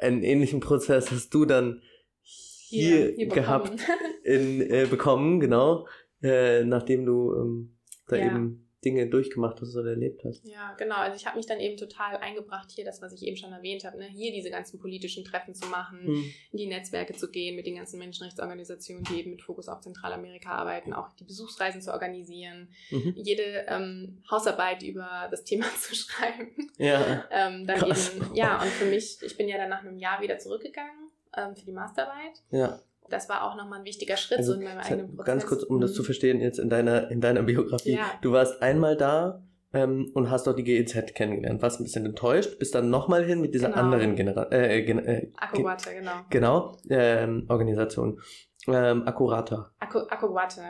[0.00, 1.82] Einen ähnlichen Prozess hast du dann
[2.22, 3.72] hier, hier, hier gehabt,
[4.24, 5.86] in, äh, bekommen, genau
[6.22, 7.76] äh, nachdem du ähm,
[8.08, 8.26] da ja.
[8.26, 10.44] eben Dinge durchgemacht hast oder erlebt hast.
[10.44, 10.96] Ja, genau.
[10.96, 13.84] Also ich habe mich dann eben total eingebracht, hier das, was ich eben schon erwähnt
[13.84, 14.06] habe, ne?
[14.06, 16.24] hier diese ganzen politischen Treffen zu machen, hm.
[16.50, 20.50] in die Netzwerke zu gehen mit den ganzen Menschenrechtsorganisationen, die eben mit Fokus auf Zentralamerika
[20.50, 23.14] arbeiten, auch die Besuchsreisen zu organisieren, mhm.
[23.16, 26.50] jede ähm, Hausarbeit über das Thema zu schreiben.
[26.76, 27.24] Ja.
[27.30, 28.16] ähm, dann Krass.
[28.16, 31.54] eben, ja, und für mich, ich bin ja dann nach einem Jahr wieder zurückgegangen ähm,
[31.54, 32.42] für die Masterarbeit.
[32.50, 32.80] Ja
[33.12, 35.26] das war auch nochmal ein wichtiger Schritt also, so in meinem eigenen Prozess.
[35.26, 36.06] Ganz kurz, um das zu mhm.
[36.06, 37.96] verstehen, jetzt in deiner, in deiner Biografie.
[37.96, 38.10] Ja.
[38.22, 39.42] Du warst einmal da
[39.72, 43.40] ähm, und hast dort die GEZ kennengelernt, warst ein bisschen enttäuscht, bist dann nochmal hin
[43.40, 43.80] mit dieser genau.
[43.80, 46.12] anderen Genera äh, gen äh, genau.
[46.30, 48.20] Genau, ähm, Organisation.
[48.68, 49.72] Ähm, Akkurata.
[49.80, 50.62] Akkuguate.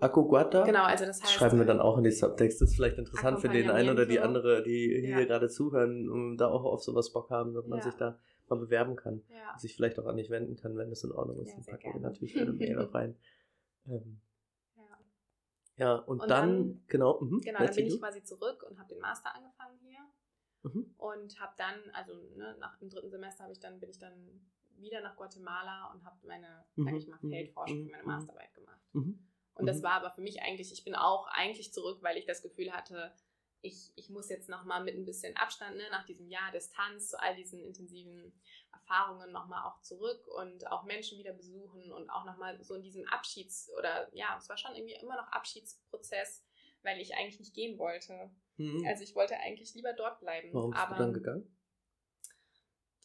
[0.00, 0.62] Akkuguata?
[0.62, 1.32] Genau, also das heißt.
[1.32, 2.62] Schreiben wir dann auch in die Subtext.
[2.62, 5.24] Das ist vielleicht interessant für den einen oder die andere, die hier ja.
[5.26, 7.84] gerade zuhören und da auch auf sowas Bock haben, dass man ja.
[7.84, 8.18] sich da
[8.48, 9.22] mal bewerben kann.
[9.28, 9.58] Ja.
[9.58, 11.50] Sich vielleicht auch an dich wenden kann, wenn das in Ordnung ist.
[11.50, 13.16] Ja, dann packen wir natürlich eine Mail rein.
[13.86, 14.20] Ähm,
[14.76, 14.98] ja.
[15.76, 17.20] ja, und, und dann, dann, genau.
[17.20, 19.98] Mh, genau, dann bin ich quasi zurück und habe den Master angefangen hier.
[20.62, 20.94] Mhm.
[20.96, 24.40] Und habe dann, also ne, nach dem dritten Semester habe ich dann, bin ich dann
[24.78, 26.84] wieder nach Guatemala und habe meine, mhm.
[26.84, 27.30] sag ich mal, mhm.
[27.30, 28.08] Feldforschung für meine mhm.
[28.08, 28.80] Masterarbeit gemacht.
[28.92, 29.18] Mhm.
[29.54, 32.42] Und das war aber für mich eigentlich, ich bin auch eigentlich zurück, weil ich das
[32.42, 33.12] Gefühl hatte,
[33.66, 37.20] ich, ich muss jetzt nochmal mit ein bisschen Abstand, ne, nach diesem Jahr Distanz zu
[37.20, 38.32] all diesen intensiven
[38.72, 43.04] Erfahrungen nochmal auch zurück und auch Menschen wieder besuchen und auch nochmal so in diesem
[43.06, 46.44] Abschieds- oder ja, es war schon irgendwie immer noch Abschiedsprozess,
[46.82, 48.30] weil ich eigentlich nicht gehen wollte.
[48.56, 48.86] Mhm.
[48.86, 50.52] Also ich wollte eigentlich lieber dort bleiben.
[50.52, 51.56] Warum bist aber, du dann gegangen?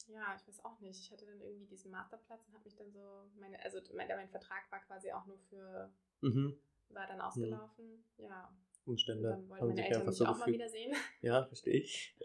[0.07, 0.99] Ja, ich weiß auch nicht.
[0.99, 4.29] Ich hatte dann irgendwie diesen Masterplatz und habe mich dann so, meine, also mein, mein
[4.29, 5.91] Vertrag war quasi auch nur für,
[6.21, 6.59] mhm.
[6.89, 8.25] war dann ausgelaufen, mhm.
[8.25, 8.53] ja.
[8.91, 9.29] Umstände.
[9.29, 10.93] Und dann wollten meine Eltern mich so auch mal wiedersehen.
[11.21, 12.15] Ja, verstehe ich.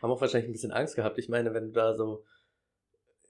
[0.00, 1.18] Haben auch wahrscheinlich ein bisschen Angst gehabt.
[1.18, 2.24] Ich meine, wenn du da so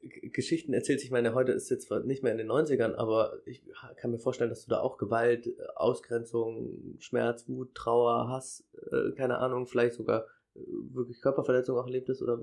[0.01, 3.63] Geschichten erzählst, ich meine, heute ist jetzt zwar nicht mehr in den 90ern, aber ich
[3.97, 9.39] kann mir vorstellen, dass du da auch Gewalt, Ausgrenzung, Schmerz, Wut, Trauer, Hass, äh, keine
[9.39, 10.61] Ahnung, vielleicht sogar äh,
[10.93, 12.39] wirklich Körperverletzung auch erlebt hast oder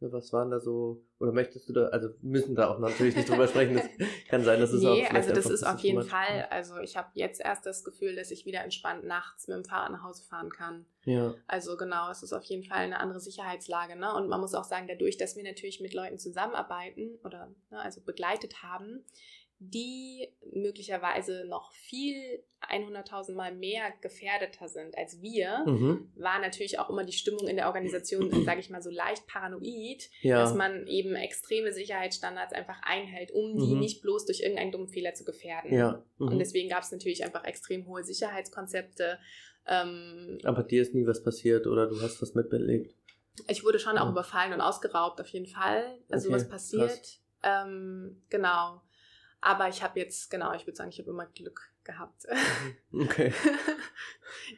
[0.00, 3.48] was waren da so, oder möchtest du da, also müssen da auch natürlich nicht drüber
[3.48, 3.88] sprechen, das
[4.28, 6.96] kann sein, dass es nee, auch Nee, also das ist auf jeden Fall, also ich
[6.96, 10.22] habe jetzt erst das Gefühl, dass ich wieder entspannt nachts mit dem Fahrrad nach Hause
[10.24, 10.84] fahren kann.
[11.04, 11.34] Ja.
[11.46, 14.14] Also genau, es ist auf jeden Fall eine andere Sicherheitslage, ne?
[14.14, 18.00] Und man muss auch sagen, dadurch, dass wir natürlich mit Leuten zusammenarbeiten oder ne, also
[18.02, 19.04] begleitet haben,
[19.58, 26.10] die möglicherweise noch viel 100.000 Mal mehr gefährdeter sind als wir, mhm.
[26.16, 30.08] war natürlich auch immer die Stimmung in der Organisation, sage ich mal, so leicht paranoid,
[30.22, 30.38] ja.
[30.38, 33.80] dass man eben extreme Sicherheitsstandards einfach einhält, um die mhm.
[33.80, 35.72] nicht bloß durch irgendeinen dummen Fehler zu gefährden.
[35.72, 36.02] Ja.
[36.18, 36.28] Mhm.
[36.28, 39.18] Und deswegen gab es natürlich einfach extrem hohe Sicherheitskonzepte.
[39.66, 42.94] Ähm, Aber dir ist nie was passiert oder du hast was mitbelebt?
[43.48, 45.98] Ich wurde schon auch überfallen und ausgeraubt, auf jeden Fall.
[46.08, 46.36] Also okay.
[46.36, 47.18] was passiert.
[47.42, 48.80] Ähm, genau.
[49.40, 52.26] Aber ich habe jetzt, genau, ich würde sagen, ich habe immer Glück gehabt.
[52.90, 53.02] Mhm.
[53.06, 53.32] Okay.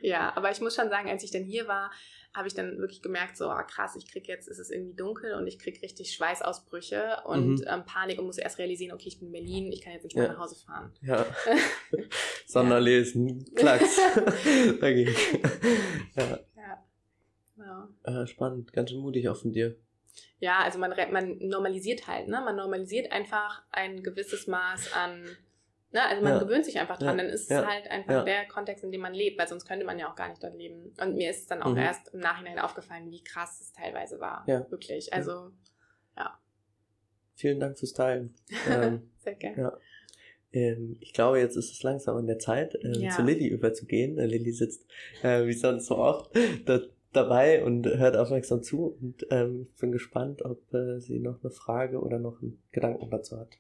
[0.01, 1.91] ja, aber ich muss schon sagen, als ich dann hier war,
[2.35, 5.35] habe ich dann wirklich gemerkt, so oh, krass, ich kriege jetzt, ist es irgendwie dunkel
[5.35, 7.65] und ich kriege richtig Schweißausbrüche und mhm.
[7.67, 10.17] ähm, Panik und muss erst realisieren, okay, ich bin in Berlin, ich kann jetzt nicht
[10.17, 10.33] mehr ja.
[10.33, 10.93] nach Hause fahren.
[11.03, 11.27] Ja.
[12.47, 13.97] Sonderlesen, Klacks.
[14.81, 15.15] Dagegen.
[16.17, 16.39] ja.
[16.57, 16.85] ja.
[17.57, 17.89] Genau.
[18.05, 19.77] Äh, spannend, ganz schön mutig auch von dir.
[20.39, 22.41] Ja, also man, man normalisiert halt, ne?
[22.45, 25.25] Man normalisiert einfach ein gewisses Maß an,
[25.93, 26.03] ne?
[26.07, 26.39] Also man ja.
[26.39, 27.25] gewöhnt sich einfach dran, ja.
[27.25, 27.61] dann ist ja.
[27.61, 30.17] es halt einfach der Kontext, in dem man lebt, weil sonst könnte man ja auch
[30.17, 30.93] gar nicht dort leben.
[31.01, 31.79] Und mir ist dann auch mhm.
[31.79, 34.45] erst im Nachhinein aufgefallen, wie krass es teilweise war.
[34.47, 34.71] Ja.
[34.71, 35.13] Wirklich.
[35.13, 35.51] Also,
[36.17, 36.39] ja.
[37.35, 38.35] Vielen Dank fürs Teilen.
[38.69, 39.79] Ähm, Sehr gerne.
[40.53, 44.19] Ähm, ich glaube, jetzt ist es langsam an der Zeit, ähm, zu Lilly überzugehen.
[44.19, 44.87] Äh, Lilly sitzt,
[45.23, 46.31] äh, wie sonst so oft,
[46.65, 51.43] dort dabei und hört aufmerksam zu und ähm, ich bin gespannt, ob äh, sie noch
[51.43, 53.59] eine Frage oder noch einen Gedanken dazu hat.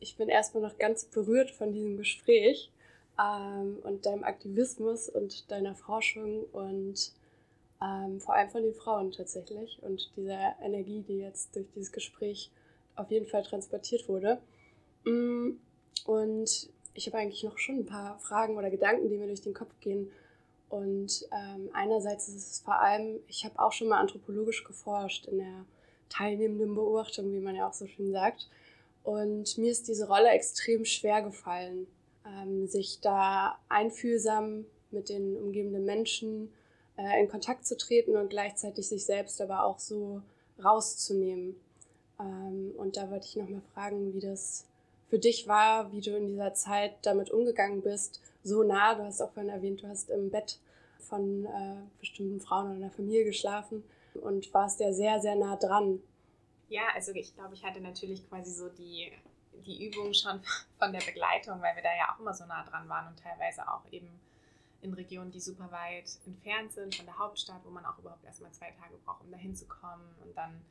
[0.00, 2.70] Ich bin erstmal noch ganz berührt von diesem Gespräch
[3.18, 7.12] ähm, und deinem Aktivismus und deiner Forschung und
[7.82, 12.50] ähm, vor allem von den Frauen tatsächlich und dieser Energie, die jetzt durch dieses Gespräch
[12.94, 14.38] auf jeden Fall transportiert wurde.
[15.04, 15.52] Mm,
[16.06, 19.54] und ich habe eigentlich noch schon ein paar Fragen oder Gedanken, die mir durch den
[19.54, 20.10] Kopf gehen
[20.68, 25.38] und ähm, einerseits ist es vor allem, ich habe auch schon mal anthropologisch geforscht in
[25.38, 25.64] der
[26.08, 28.48] teilnehmenden Beobachtung, wie man ja auch so schön sagt.
[29.06, 31.86] Und mir ist diese Rolle extrem schwer gefallen,
[32.26, 36.52] ähm, sich da einfühlsam mit den umgebenden Menschen
[36.98, 40.22] äh, in Kontakt zu treten und gleichzeitig sich selbst aber auch so
[40.64, 41.54] rauszunehmen.
[42.18, 44.64] Ähm, und da wollte ich nochmal fragen, wie das
[45.08, 48.96] für dich war, wie du in dieser Zeit damit umgegangen bist so nah.
[48.96, 50.58] Du hast auch vorhin erwähnt, du hast im Bett
[50.98, 53.84] von äh, bestimmten Frauen oder einer Familie geschlafen
[54.14, 56.02] und warst ja sehr, sehr nah dran.
[56.68, 59.12] Ja, also ich glaube, ich hatte natürlich quasi so die,
[59.64, 60.40] die Übung schon
[60.78, 63.70] von der Begleitung, weil wir da ja auch immer so nah dran waren und teilweise
[63.70, 64.20] auch eben
[64.82, 68.52] in Regionen, die super weit entfernt sind von der Hauptstadt, wo man auch überhaupt erstmal
[68.52, 70.06] zwei Tage braucht, um da hinzukommen.
[70.22, 70.64] Und dann,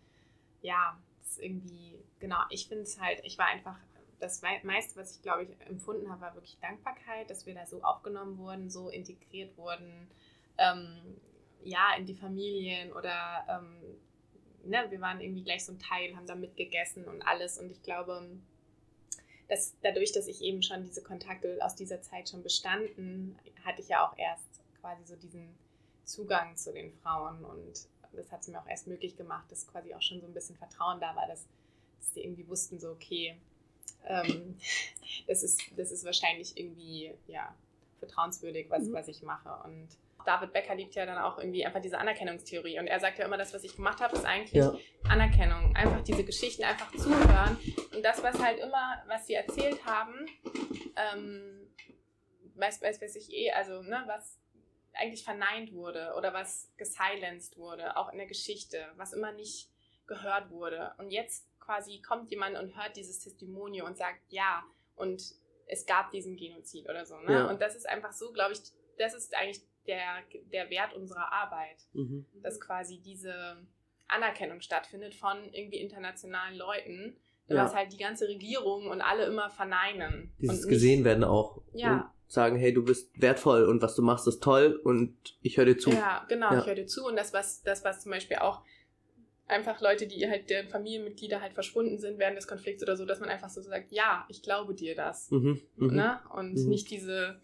[0.61, 3.77] ja, das irgendwie, genau, ich finde es halt, ich war einfach
[4.19, 7.81] das meiste, was ich, glaube ich, empfunden habe, war wirklich Dankbarkeit, dass wir da so
[7.83, 10.09] aufgenommen wurden, so integriert wurden,
[10.57, 11.17] ähm,
[11.63, 13.97] ja, in die Familien oder ähm,
[14.65, 17.57] ne, wir waren irgendwie gleich so ein Teil, haben da mitgegessen und alles.
[17.57, 18.27] Und ich glaube,
[19.47, 23.89] dass dadurch, dass ich eben schon diese Kontakte aus dieser Zeit schon bestanden, hatte ich
[23.89, 25.55] ja auch erst quasi so diesen
[26.03, 29.93] Zugang zu den Frauen und das hat es mir auch erst möglich gemacht, dass quasi
[29.93, 31.45] auch schon so ein bisschen Vertrauen da war, dass,
[31.99, 33.35] dass die irgendwie wussten, so, okay,
[34.05, 34.57] ähm,
[35.27, 37.53] das, ist, das ist wahrscheinlich irgendwie ja,
[37.99, 38.93] vertrauenswürdig, was, mhm.
[38.93, 39.49] was ich mache.
[39.67, 39.87] Und
[40.25, 42.79] David Becker liebt ja dann auch irgendwie einfach diese Anerkennungstheorie.
[42.79, 44.73] Und er sagt ja immer, das, was ich gemacht habe, ist eigentlich ja.
[45.07, 45.75] Anerkennung.
[45.75, 47.57] Einfach diese Geschichten einfach zuhören.
[47.93, 50.25] Und das, was halt immer, was sie erzählt haben,
[50.95, 51.67] ähm,
[52.55, 54.39] weiß, weiß, weiß ich eh, also, ne, was
[54.93, 59.69] eigentlich verneint wurde oder was gesilenced wurde, auch in der Geschichte, was immer nicht
[60.07, 60.93] gehört wurde.
[60.97, 64.63] Und jetzt quasi kommt jemand und hört dieses Testimonium und sagt, ja,
[64.95, 65.21] und
[65.67, 67.17] es gab diesen Genozid oder so.
[67.19, 67.33] Ne?
[67.33, 67.49] Ja.
[67.49, 68.59] Und das ist einfach so, glaube ich,
[68.97, 72.25] das ist eigentlich der, der Wert unserer Arbeit, Mhm.
[72.41, 73.57] dass quasi diese
[74.07, 77.17] Anerkennung stattfindet von irgendwie internationalen Leuten,
[77.47, 77.63] Ja.
[77.65, 80.31] was halt die ganze Regierung und alle immer verneinen.
[80.39, 81.61] Dieses nicht- gesehen werden auch.
[81.73, 81.93] Ja.
[81.95, 85.65] Und sagen, hey, du bist wertvoll und was du machst, ist toll und ich höre
[85.65, 85.91] dir zu.
[85.91, 86.59] Ja, genau, Ja.
[86.59, 87.05] ich höre dir zu.
[87.05, 88.63] Und das, was, das, was zum Beispiel auch
[89.47, 93.19] einfach Leute, die halt deren Familienmitglieder halt verschwunden sind während des Konflikts oder so, dass
[93.19, 95.29] man einfach so sagt, ja, ich glaube dir das.
[95.29, 95.61] Mhm.
[95.75, 95.95] Mhm.
[95.95, 96.19] Ne?
[96.33, 96.69] Und Mhm.
[96.69, 97.39] nicht diese,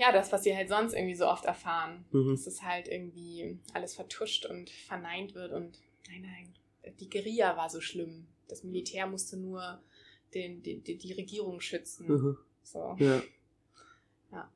[0.00, 2.06] ja, das, was sie halt sonst irgendwie so oft erfahren.
[2.10, 2.30] Mhm.
[2.30, 5.78] Dass es halt irgendwie alles vertuscht und verneint wird und
[6.08, 8.26] nein, nein, die Guerilla war so schlimm.
[8.48, 9.80] Das Militär musste nur
[10.32, 12.08] den, die, die, die Regierung schützen.
[12.08, 12.36] Mhm.
[12.62, 12.96] So.
[12.98, 13.22] Ja.
[14.32, 14.50] Ja.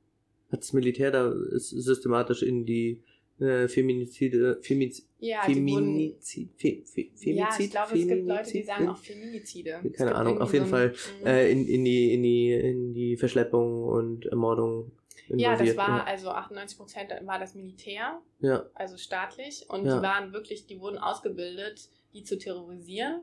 [0.51, 3.03] Hat das Militär da systematisch in die
[3.39, 8.27] äh, Feminizide, Femiz, Ja, die wurden, Feminizid, Fe, Fe, Femizid, ja, ich glaube, es gibt
[8.27, 8.67] Leute, die Feminizid?
[8.67, 9.93] sagen auch Feminizide.
[9.93, 13.85] Keine Ahnung, auf jeden so Fall äh, in, in, die, in, die, in die Verschleppung
[13.85, 14.93] und Ermordung
[15.29, 18.64] Ja, das war, also 98 Prozent war das Militär, ja.
[18.75, 19.66] also staatlich.
[19.68, 19.97] Und Ja.
[19.97, 23.22] die waren wirklich, die wurden ausgebildet, die zu terrorisieren.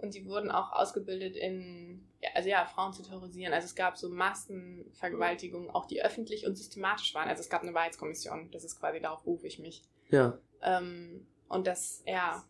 [0.00, 3.52] Und die wurden auch ausgebildet in, ja, also ja, Frauen zu terrorisieren.
[3.52, 7.28] Also es gab so Massenvergewaltigungen, auch die öffentlich und systematisch waren.
[7.28, 9.82] Also es gab eine Wahrheitskommission, das ist quasi, darauf rufe ich mich.
[10.10, 12.44] ja, Ähm, und das, ja.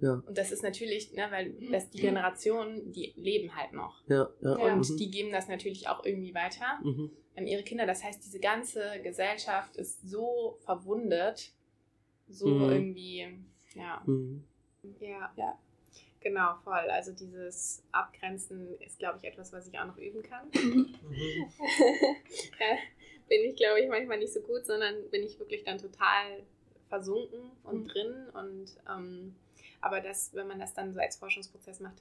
[0.00, 0.22] Ja.
[0.26, 4.02] Und das ist natürlich, ne, weil das die Generationen, die leben halt noch.
[4.08, 4.58] ja, ja.
[4.58, 4.74] Ja.
[4.74, 4.96] Und Mhm.
[4.96, 7.10] die geben das natürlich auch irgendwie weiter Mhm.
[7.36, 7.86] An ihre Kinder.
[7.86, 11.52] Das heißt, diese ganze Gesellschaft ist so verwundet,
[12.28, 12.70] so Mhm.
[12.70, 13.38] irgendwie,
[13.74, 14.02] ja.
[14.06, 14.44] Mhm.
[15.00, 15.58] Ja, Ja.
[16.20, 16.90] genau, voll.
[16.90, 20.48] Also dieses Abgrenzen ist, glaube ich, etwas, was ich auch noch üben kann.
[20.52, 20.94] Mhm.
[22.58, 22.76] Äh,
[23.28, 26.42] bin ich, glaube ich, manchmal nicht so gut, sondern bin ich wirklich dann total
[26.88, 27.88] versunken und Mhm.
[27.88, 28.28] drin.
[28.34, 29.34] Und ähm,
[29.80, 31.96] aber das, wenn man das dann so als Forschungsprozess macht,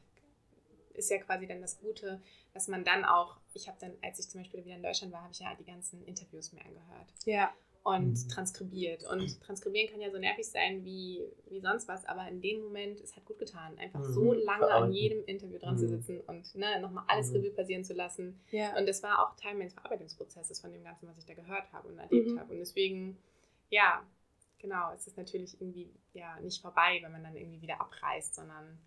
[0.93, 2.21] ist ja quasi dann das Gute,
[2.53, 5.21] dass man dann auch, ich habe dann, als ich zum Beispiel wieder in Deutschland war,
[5.23, 7.51] habe ich ja die ganzen Interviews mir angehört Ja.
[7.83, 8.29] und Mhm.
[8.29, 9.03] transkribiert.
[9.05, 12.99] Und transkribieren kann ja so nervig sein wie, wie sonst was, aber in dem Moment,
[13.01, 14.13] es hat gut getan, einfach Mhm.
[14.13, 15.89] so lange an jedem Interview dran zu Mhm.
[15.89, 17.37] sitzen und ne, nochmal alles Mhm.
[17.37, 18.39] Revue passieren zu lassen.
[18.51, 18.77] Ja.
[18.77, 21.87] Und das war auch Teil meines Verarbeitungsprozesses von dem Ganzen, was ich da gehört habe
[21.89, 22.39] und erlebt Mhm.
[22.39, 22.53] habe.
[22.53, 23.17] Und deswegen,
[23.69, 24.05] ja,
[24.59, 28.77] genau, es ist natürlich irgendwie ja nicht vorbei, wenn man dann irgendwie wieder abreißt, sondern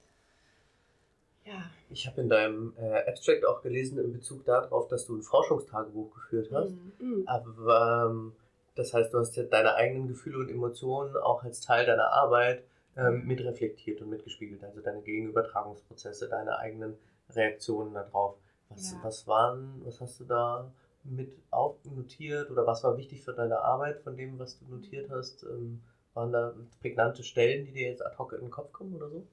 [1.46, 1.70] ja.
[1.90, 6.12] Ich habe in deinem äh, Abstract auch gelesen in Bezug darauf, dass du ein Forschungstagebuch
[6.14, 6.72] geführt hast.
[6.72, 6.92] Mhm.
[6.98, 7.22] Mhm.
[7.28, 8.32] Aber ähm,
[8.74, 12.64] das heißt, du hast ja deine eigenen Gefühle und Emotionen auch als Teil deiner Arbeit
[12.96, 14.62] ähm, mitreflektiert und mitgespiegelt.
[14.64, 16.96] Also deine Gegenübertragungsprozesse, deine eigenen
[17.30, 18.36] Reaktionen darauf.
[18.68, 18.98] Was, Ja.
[19.02, 20.70] was waren, was hast du da
[21.04, 25.44] mit aufnotiert oder was war wichtig für deine Arbeit von dem, was du notiert hast?
[25.44, 25.82] Ähm,
[26.14, 29.26] waren da prägnante Stellen, die dir jetzt ad hoc in den Kopf kommen oder so?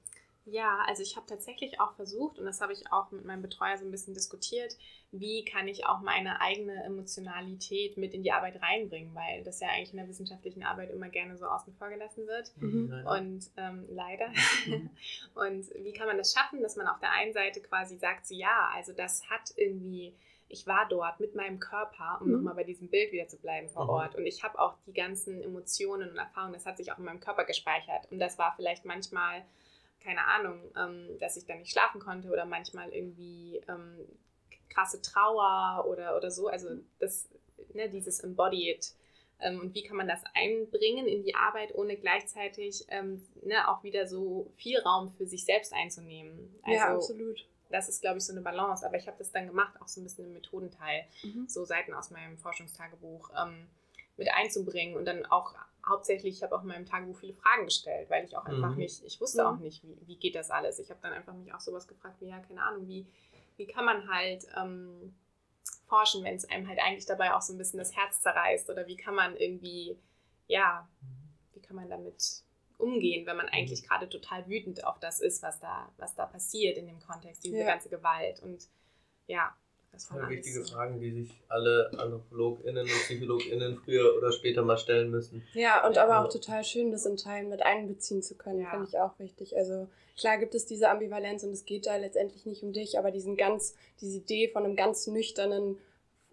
[0.46, 3.78] Ja, also ich habe tatsächlich auch versucht, und das habe ich auch mit meinem Betreuer
[3.78, 4.76] so ein bisschen diskutiert,
[5.10, 9.68] wie kann ich auch meine eigene Emotionalität mit in die Arbeit reinbringen, weil das ja
[9.68, 12.52] eigentlich in der wissenschaftlichen Arbeit immer gerne so außen vor gelassen wird.
[12.58, 13.06] Mhm.
[13.06, 14.28] Und ähm, leider.
[14.66, 14.90] Mhm.
[15.34, 18.34] Und wie kann man das schaffen, dass man auf der einen Seite quasi sagt, so
[18.34, 20.14] ja, also das hat irgendwie,
[20.48, 22.34] ich war dort mit meinem Körper, um Mhm.
[22.34, 23.90] nochmal bei diesem Bild wieder zu bleiben vor Mhm.
[23.90, 24.14] Ort.
[24.14, 27.20] Und ich habe auch die ganzen Emotionen und Erfahrungen, das hat sich auch in meinem
[27.20, 28.10] Körper gespeichert.
[28.10, 29.42] Und das war vielleicht manchmal,
[30.04, 34.06] keine Ahnung, ähm, dass ich dann nicht schlafen konnte oder manchmal irgendwie ähm,
[34.68, 36.48] krasse Trauer oder, oder so.
[36.48, 37.28] Also das,
[37.72, 38.92] ne, dieses Embodied.
[39.40, 43.82] Ähm, und wie kann man das einbringen in die Arbeit, ohne gleichzeitig ähm, ne, auch
[43.82, 46.54] wieder so viel Raum für sich selbst einzunehmen.
[46.62, 47.46] Also ja, absolut.
[47.70, 48.86] das ist, glaube ich, so eine Balance.
[48.86, 51.48] Aber ich habe das dann gemacht, auch so ein bisschen im Methodenteil, Mhm.
[51.48, 53.66] so Seiten aus meinem Forschungstagebuch ähm,
[54.16, 55.54] mit einzubringen und dann auch
[55.86, 58.78] hauptsächlich, ich habe auch in meinem Tagebuch viele Fragen gestellt, weil ich auch einfach Mhm.
[58.78, 59.48] nicht, ich wusste Mhm.
[59.48, 60.78] auch nicht, wie, wie geht das alles.
[60.78, 63.06] Ich habe dann einfach mich auch sowas gefragt wie, ja, keine Ahnung, wie,
[63.56, 65.14] wie kann man halt ähm,
[65.86, 68.86] forschen, wenn es einem halt eigentlich dabei auch so ein bisschen das Herz zerreißt oder
[68.86, 69.98] wie kann man irgendwie,
[70.46, 70.88] ja,
[71.52, 72.42] wie kann man damit
[72.78, 73.88] umgehen, wenn man eigentlich Mhm.
[73.88, 77.58] gerade total wütend auf das ist, was da, was da passiert in dem Kontext, diese
[77.58, 77.66] Ja.
[77.66, 78.68] ganze Gewalt und
[79.26, 79.56] ja,
[79.94, 80.64] das war Voll alles wichtige.
[80.64, 85.42] Fragen, die sich alle AnthropologInnen und PsychologInnen früher oder später mal stellen müssen.
[85.54, 88.70] Ja, und aber auch total schön, das in Teilen mit einbeziehen zu können, Ja.
[88.70, 89.56] finde ich auch wichtig.
[89.56, 89.88] Also
[90.18, 93.36] klar gibt es diese Ambivalenz und es geht da letztendlich nicht um dich, aber diesen
[93.36, 95.78] ganz, diese Idee von einem ganz nüchternen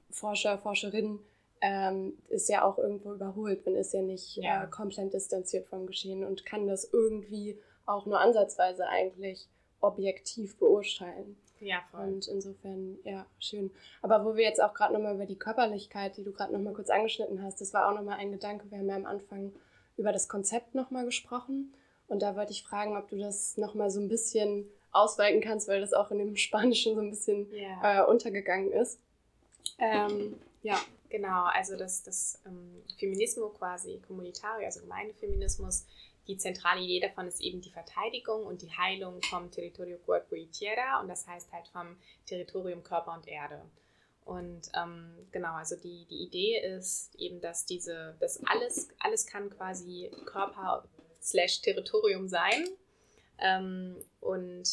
[0.09, 1.20] Forscher, Forscherin
[1.62, 3.66] ähm, ist ja auch irgendwo überholt.
[3.66, 4.64] Man ist ja nicht Ja.
[4.64, 9.47] Äh, komplett distanziert vom Geschehen und kann das irgendwie auch nur ansatzweise eigentlich
[9.80, 11.38] objektiv beurteilen.
[11.62, 12.01] Ja, voll.
[12.01, 13.72] Und insofern, ja, schön.
[14.01, 16.89] Aber wo wir jetzt auch gerade nochmal über die Körperlichkeit, die du gerade nochmal kurz
[16.89, 18.70] angeschnitten hast, das war auch nochmal ein Gedanke.
[18.70, 19.53] Wir haben ja am Anfang
[19.97, 21.74] über das Konzept nochmal gesprochen.
[22.07, 25.80] Und da wollte ich fragen, ob du das nochmal so ein bisschen ausweiten kannst, weil
[25.80, 28.01] das auch in dem Spanischen so ein bisschen Ja.
[28.01, 28.99] äh, untergegangen ist.
[29.80, 30.78] Ähm, ja,
[31.12, 35.86] Genau, also das, das ähm, Feminismo quasi, Kommunitario, also Gemeindefeminismus,
[36.32, 40.50] die zentrale Idee davon ist eben die Verteidigung und die Heilung vom Territorio Cuerpo y
[40.50, 43.62] Tierra und das heißt halt vom Territorium Körper und Erde.
[44.24, 49.50] Und ähm, genau, also die, die Idee ist eben, dass diese, dass alles, alles kann
[49.50, 50.88] quasi Körper
[51.22, 52.66] slash Territorium sein.
[53.40, 54.64] Ähm, und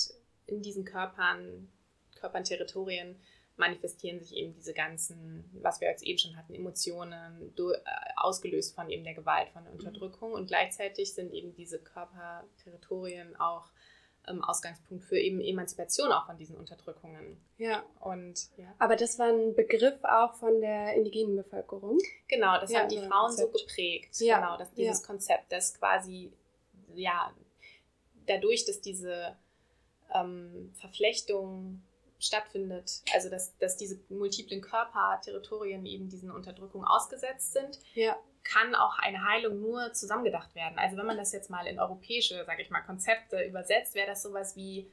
[0.47, 1.69] in diesen Körpern,
[2.15, 3.21] Körpern, Territorien
[3.59, 7.73] manifestieren sich eben diese ganzen, was wir jetzt eben schon hatten, Emotionen, äh,
[8.17, 10.33] ausgelöst von eben der Gewalt, von der Unterdrückung.
[10.33, 13.71] Und gleichzeitig sind eben diese Körperterritorien auch
[14.29, 17.37] ähm, Ausgangspunkt für eben Emanzipation auch von diesen Unterdrückungen.
[17.57, 17.83] ja.
[18.01, 18.73] Und ja.
[18.79, 21.99] Aber das war ein Begriff auch von der indigenen Bevölkerung.
[22.29, 23.69] Genau, das Ja, haben die so Frauen so Konzept.
[23.69, 24.21] geprägt.
[24.21, 25.07] Ja, Genau, dass dieses ja.
[25.07, 26.33] Konzept, das quasi,
[26.95, 27.33] ja,
[28.27, 29.37] dadurch, dass diese
[30.15, 31.83] ähm, Verflechtung
[32.19, 38.17] stattfindet, also dass, dass diese multiplen Körperterritorien eben diesen Unterdrückungen ausgesetzt sind, Ja.
[38.45, 40.79] kann auch eine Heilung nur zusammengedacht werden.
[40.79, 44.23] Also wenn man das jetzt mal in europäische, sage ich mal, Konzepte übersetzt, wäre das
[44.23, 44.91] sowas wie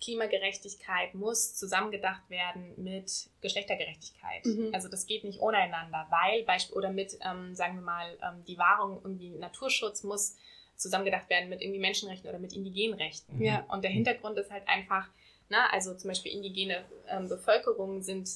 [0.00, 4.44] Klimagerechtigkeit muss zusammengedacht werden mit Geschlechtergerechtigkeit.
[4.44, 4.70] Mhm.
[4.72, 8.44] Also das geht nicht ohne einander, weil Beispiel oder mit, ähm, sagen wir mal, ähm,
[8.44, 10.36] die Wahrung irgendwie Naturschutz muss
[10.76, 13.40] zusammengedacht werden mit irgendwie Menschenrechten oder mit indigenen Rechten.
[13.42, 13.64] Ja.
[13.68, 15.08] Und der Hintergrund ist halt einfach,
[15.48, 18.28] na, also zum Beispiel indigene ähm, Bevölkerungen sind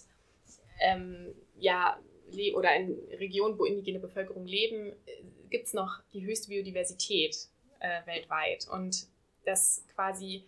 [0.80, 1.98] ähm, ja
[2.54, 4.92] oder in Regionen, wo indigene Bevölkerung leben,
[5.48, 7.36] gibt es noch die höchste Biodiversität
[7.80, 8.68] äh, weltweit.
[8.70, 9.06] Und
[9.44, 10.44] das quasi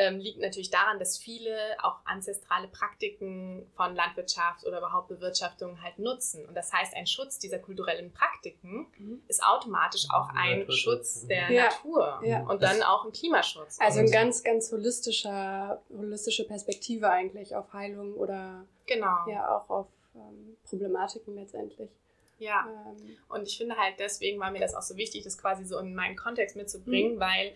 [0.00, 5.98] ähm, liegt natürlich daran, dass viele auch ancestrale Praktiken von Landwirtschaft oder überhaupt Bewirtschaftung halt
[5.98, 6.46] nutzen.
[6.46, 9.22] Und das heißt, ein Schutz dieser kulturellen Praktiken Mhm.
[9.26, 10.78] ist automatisch auch ein Naturschutz.
[11.22, 11.64] Schutz der Ja.
[11.64, 12.42] Natur Ja.
[12.46, 13.78] und dann auch ein Klimaschutz.
[13.80, 19.16] Also ein ganz, ganz holistischer, holistische Perspektive eigentlich auf Heilung oder genau.
[19.28, 21.90] ja auch auf ähm, Problematiken letztendlich.
[22.38, 22.66] ja.
[22.68, 25.76] Ähm, Und ich finde halt, deswegen war mir das auch so wichtig, das quasi so
[25.78, 27.20] in meinen Kontext mitzubringen, Mhm.
[27.20, 27.52] weil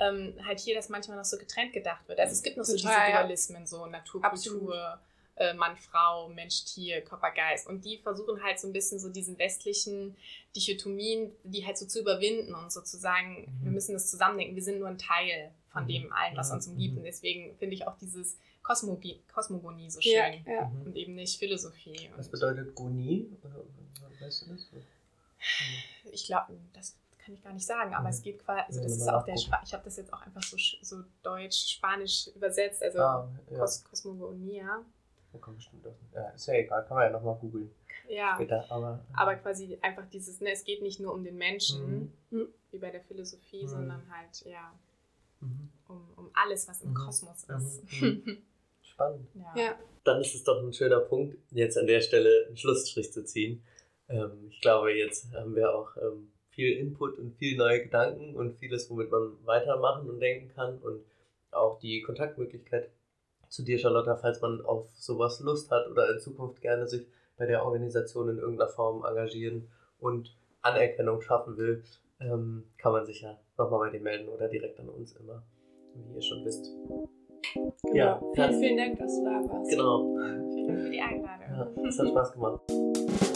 [0.00, 2.18] ähm, halt hier das manchmal noch so getrennt gedacht wird.
[2.20, 3.22] Also es gibt noch so Total, diese ja.
[3.22, 4.22] Dualismen, so Natur.
[4.22, 4.98] Kultur,
[5.36, 7.66] äh, Mann, Frau, Mensch, Tier, Körper, Geist.
[7.66, 10.16] Und die versuchen halt so ein bisschen so diesen westlichen
[10.56, 13.64] Dichotomien, die halt so zu überwinden und sozusagen, Mhm.
[13.64, 15.88] wir müssen das zusammendenken, wir sind nur ein Teil von Mhm.
[15.88, 16.92] dem allen, was Ja, uns umgibt.
[16.94, 16.98] mhm.
[16.98, 20.44] Und deswegen finde ich auch dieses Kosmogi Kosmogonie so ja, schön.
[20.46, 20.66] ja.
[20.66, 20.82] Mhm.
[20.86, 22.10] Und eben nicht Philosophie.
[22.16, 23.26] Was bedeutet Goni?
[23.42, 24.66] Äh, Weißt du das?
[26.12, 26.94] ich glaube, das
[27.24, 28.10] kann ich gar nicht sagen, aber Mhm.
[28.14, 29.36] es geht quasi, also Ja, das ist auch der.
[29.36, 33.58] Spa ich habe das jetzt auch einfach so, so deutsch, spanisch übersetzt, also ah, ja.
[33.88, 34.84] Kosmogonia.
[35.32, 35.94] Da kommt bestimmt auch.
[36.14, 37.70] Ja, ist ja egal, kann man ja nochmal googeln
[38.08, 38.64] Ja, später.
[38.70, 42.48] Aber, aber quasi einfach dieses, ne, es geht nicht nur um den Menschen, Mhm.
[42.70, 43.68] wie bei der Philosophie, Mhm.
[43.68, 44.72] sondern halt, ja,
[45.40, 45.70] Mhm.
[45.88, 46.94] um, um alles, was im Mhm.
[46.94, 47.56] Kosmos Mhm.
[47.56, 47.82] ist.
[48.82, 49.28] Spannend.
[49.34, 49.54] ja.
[49.56, 49.74] Ja.
[50.04, 53.62] Dann ist es doch ein schöner Punkt, jetzt an der Stelle einen Schlussstrich zu ziehen.
[54.08, 58.54] Ähm, ich glaube, jetzt haben wir auch ähm, viel Input und viel neue Gedanken und
[58.58, 61.02] vieles, womit man weitermachen und denken kann und
[61.50, 62.90] auch die Kontaktmöglichkeit
[63.48, 67.46] zu dir, Charlotta, falls man auf sowas Lust hat oder in Zukunft gerne sich bei
[67.46, 71.82] der Organisation in irgendeiner Form engagieren und Anerkennung schaffen will,
[72.20, 75.42] ähm, kann man sich ja nochmal bei dir melden oder direkt an uns immer,
[75.94, 76.72] wie ihr schon wisst.
[77.82, 77.94] Genau.
[77.94, 79.70] Ja, vielen, vielen Dank, dass du da warst.
[79.70, 80.14] Genau,
[80.54, 81.46] Vielen Dank für die Einladung.
[81.50, 83.31] ja, es hat Spaß gemacht.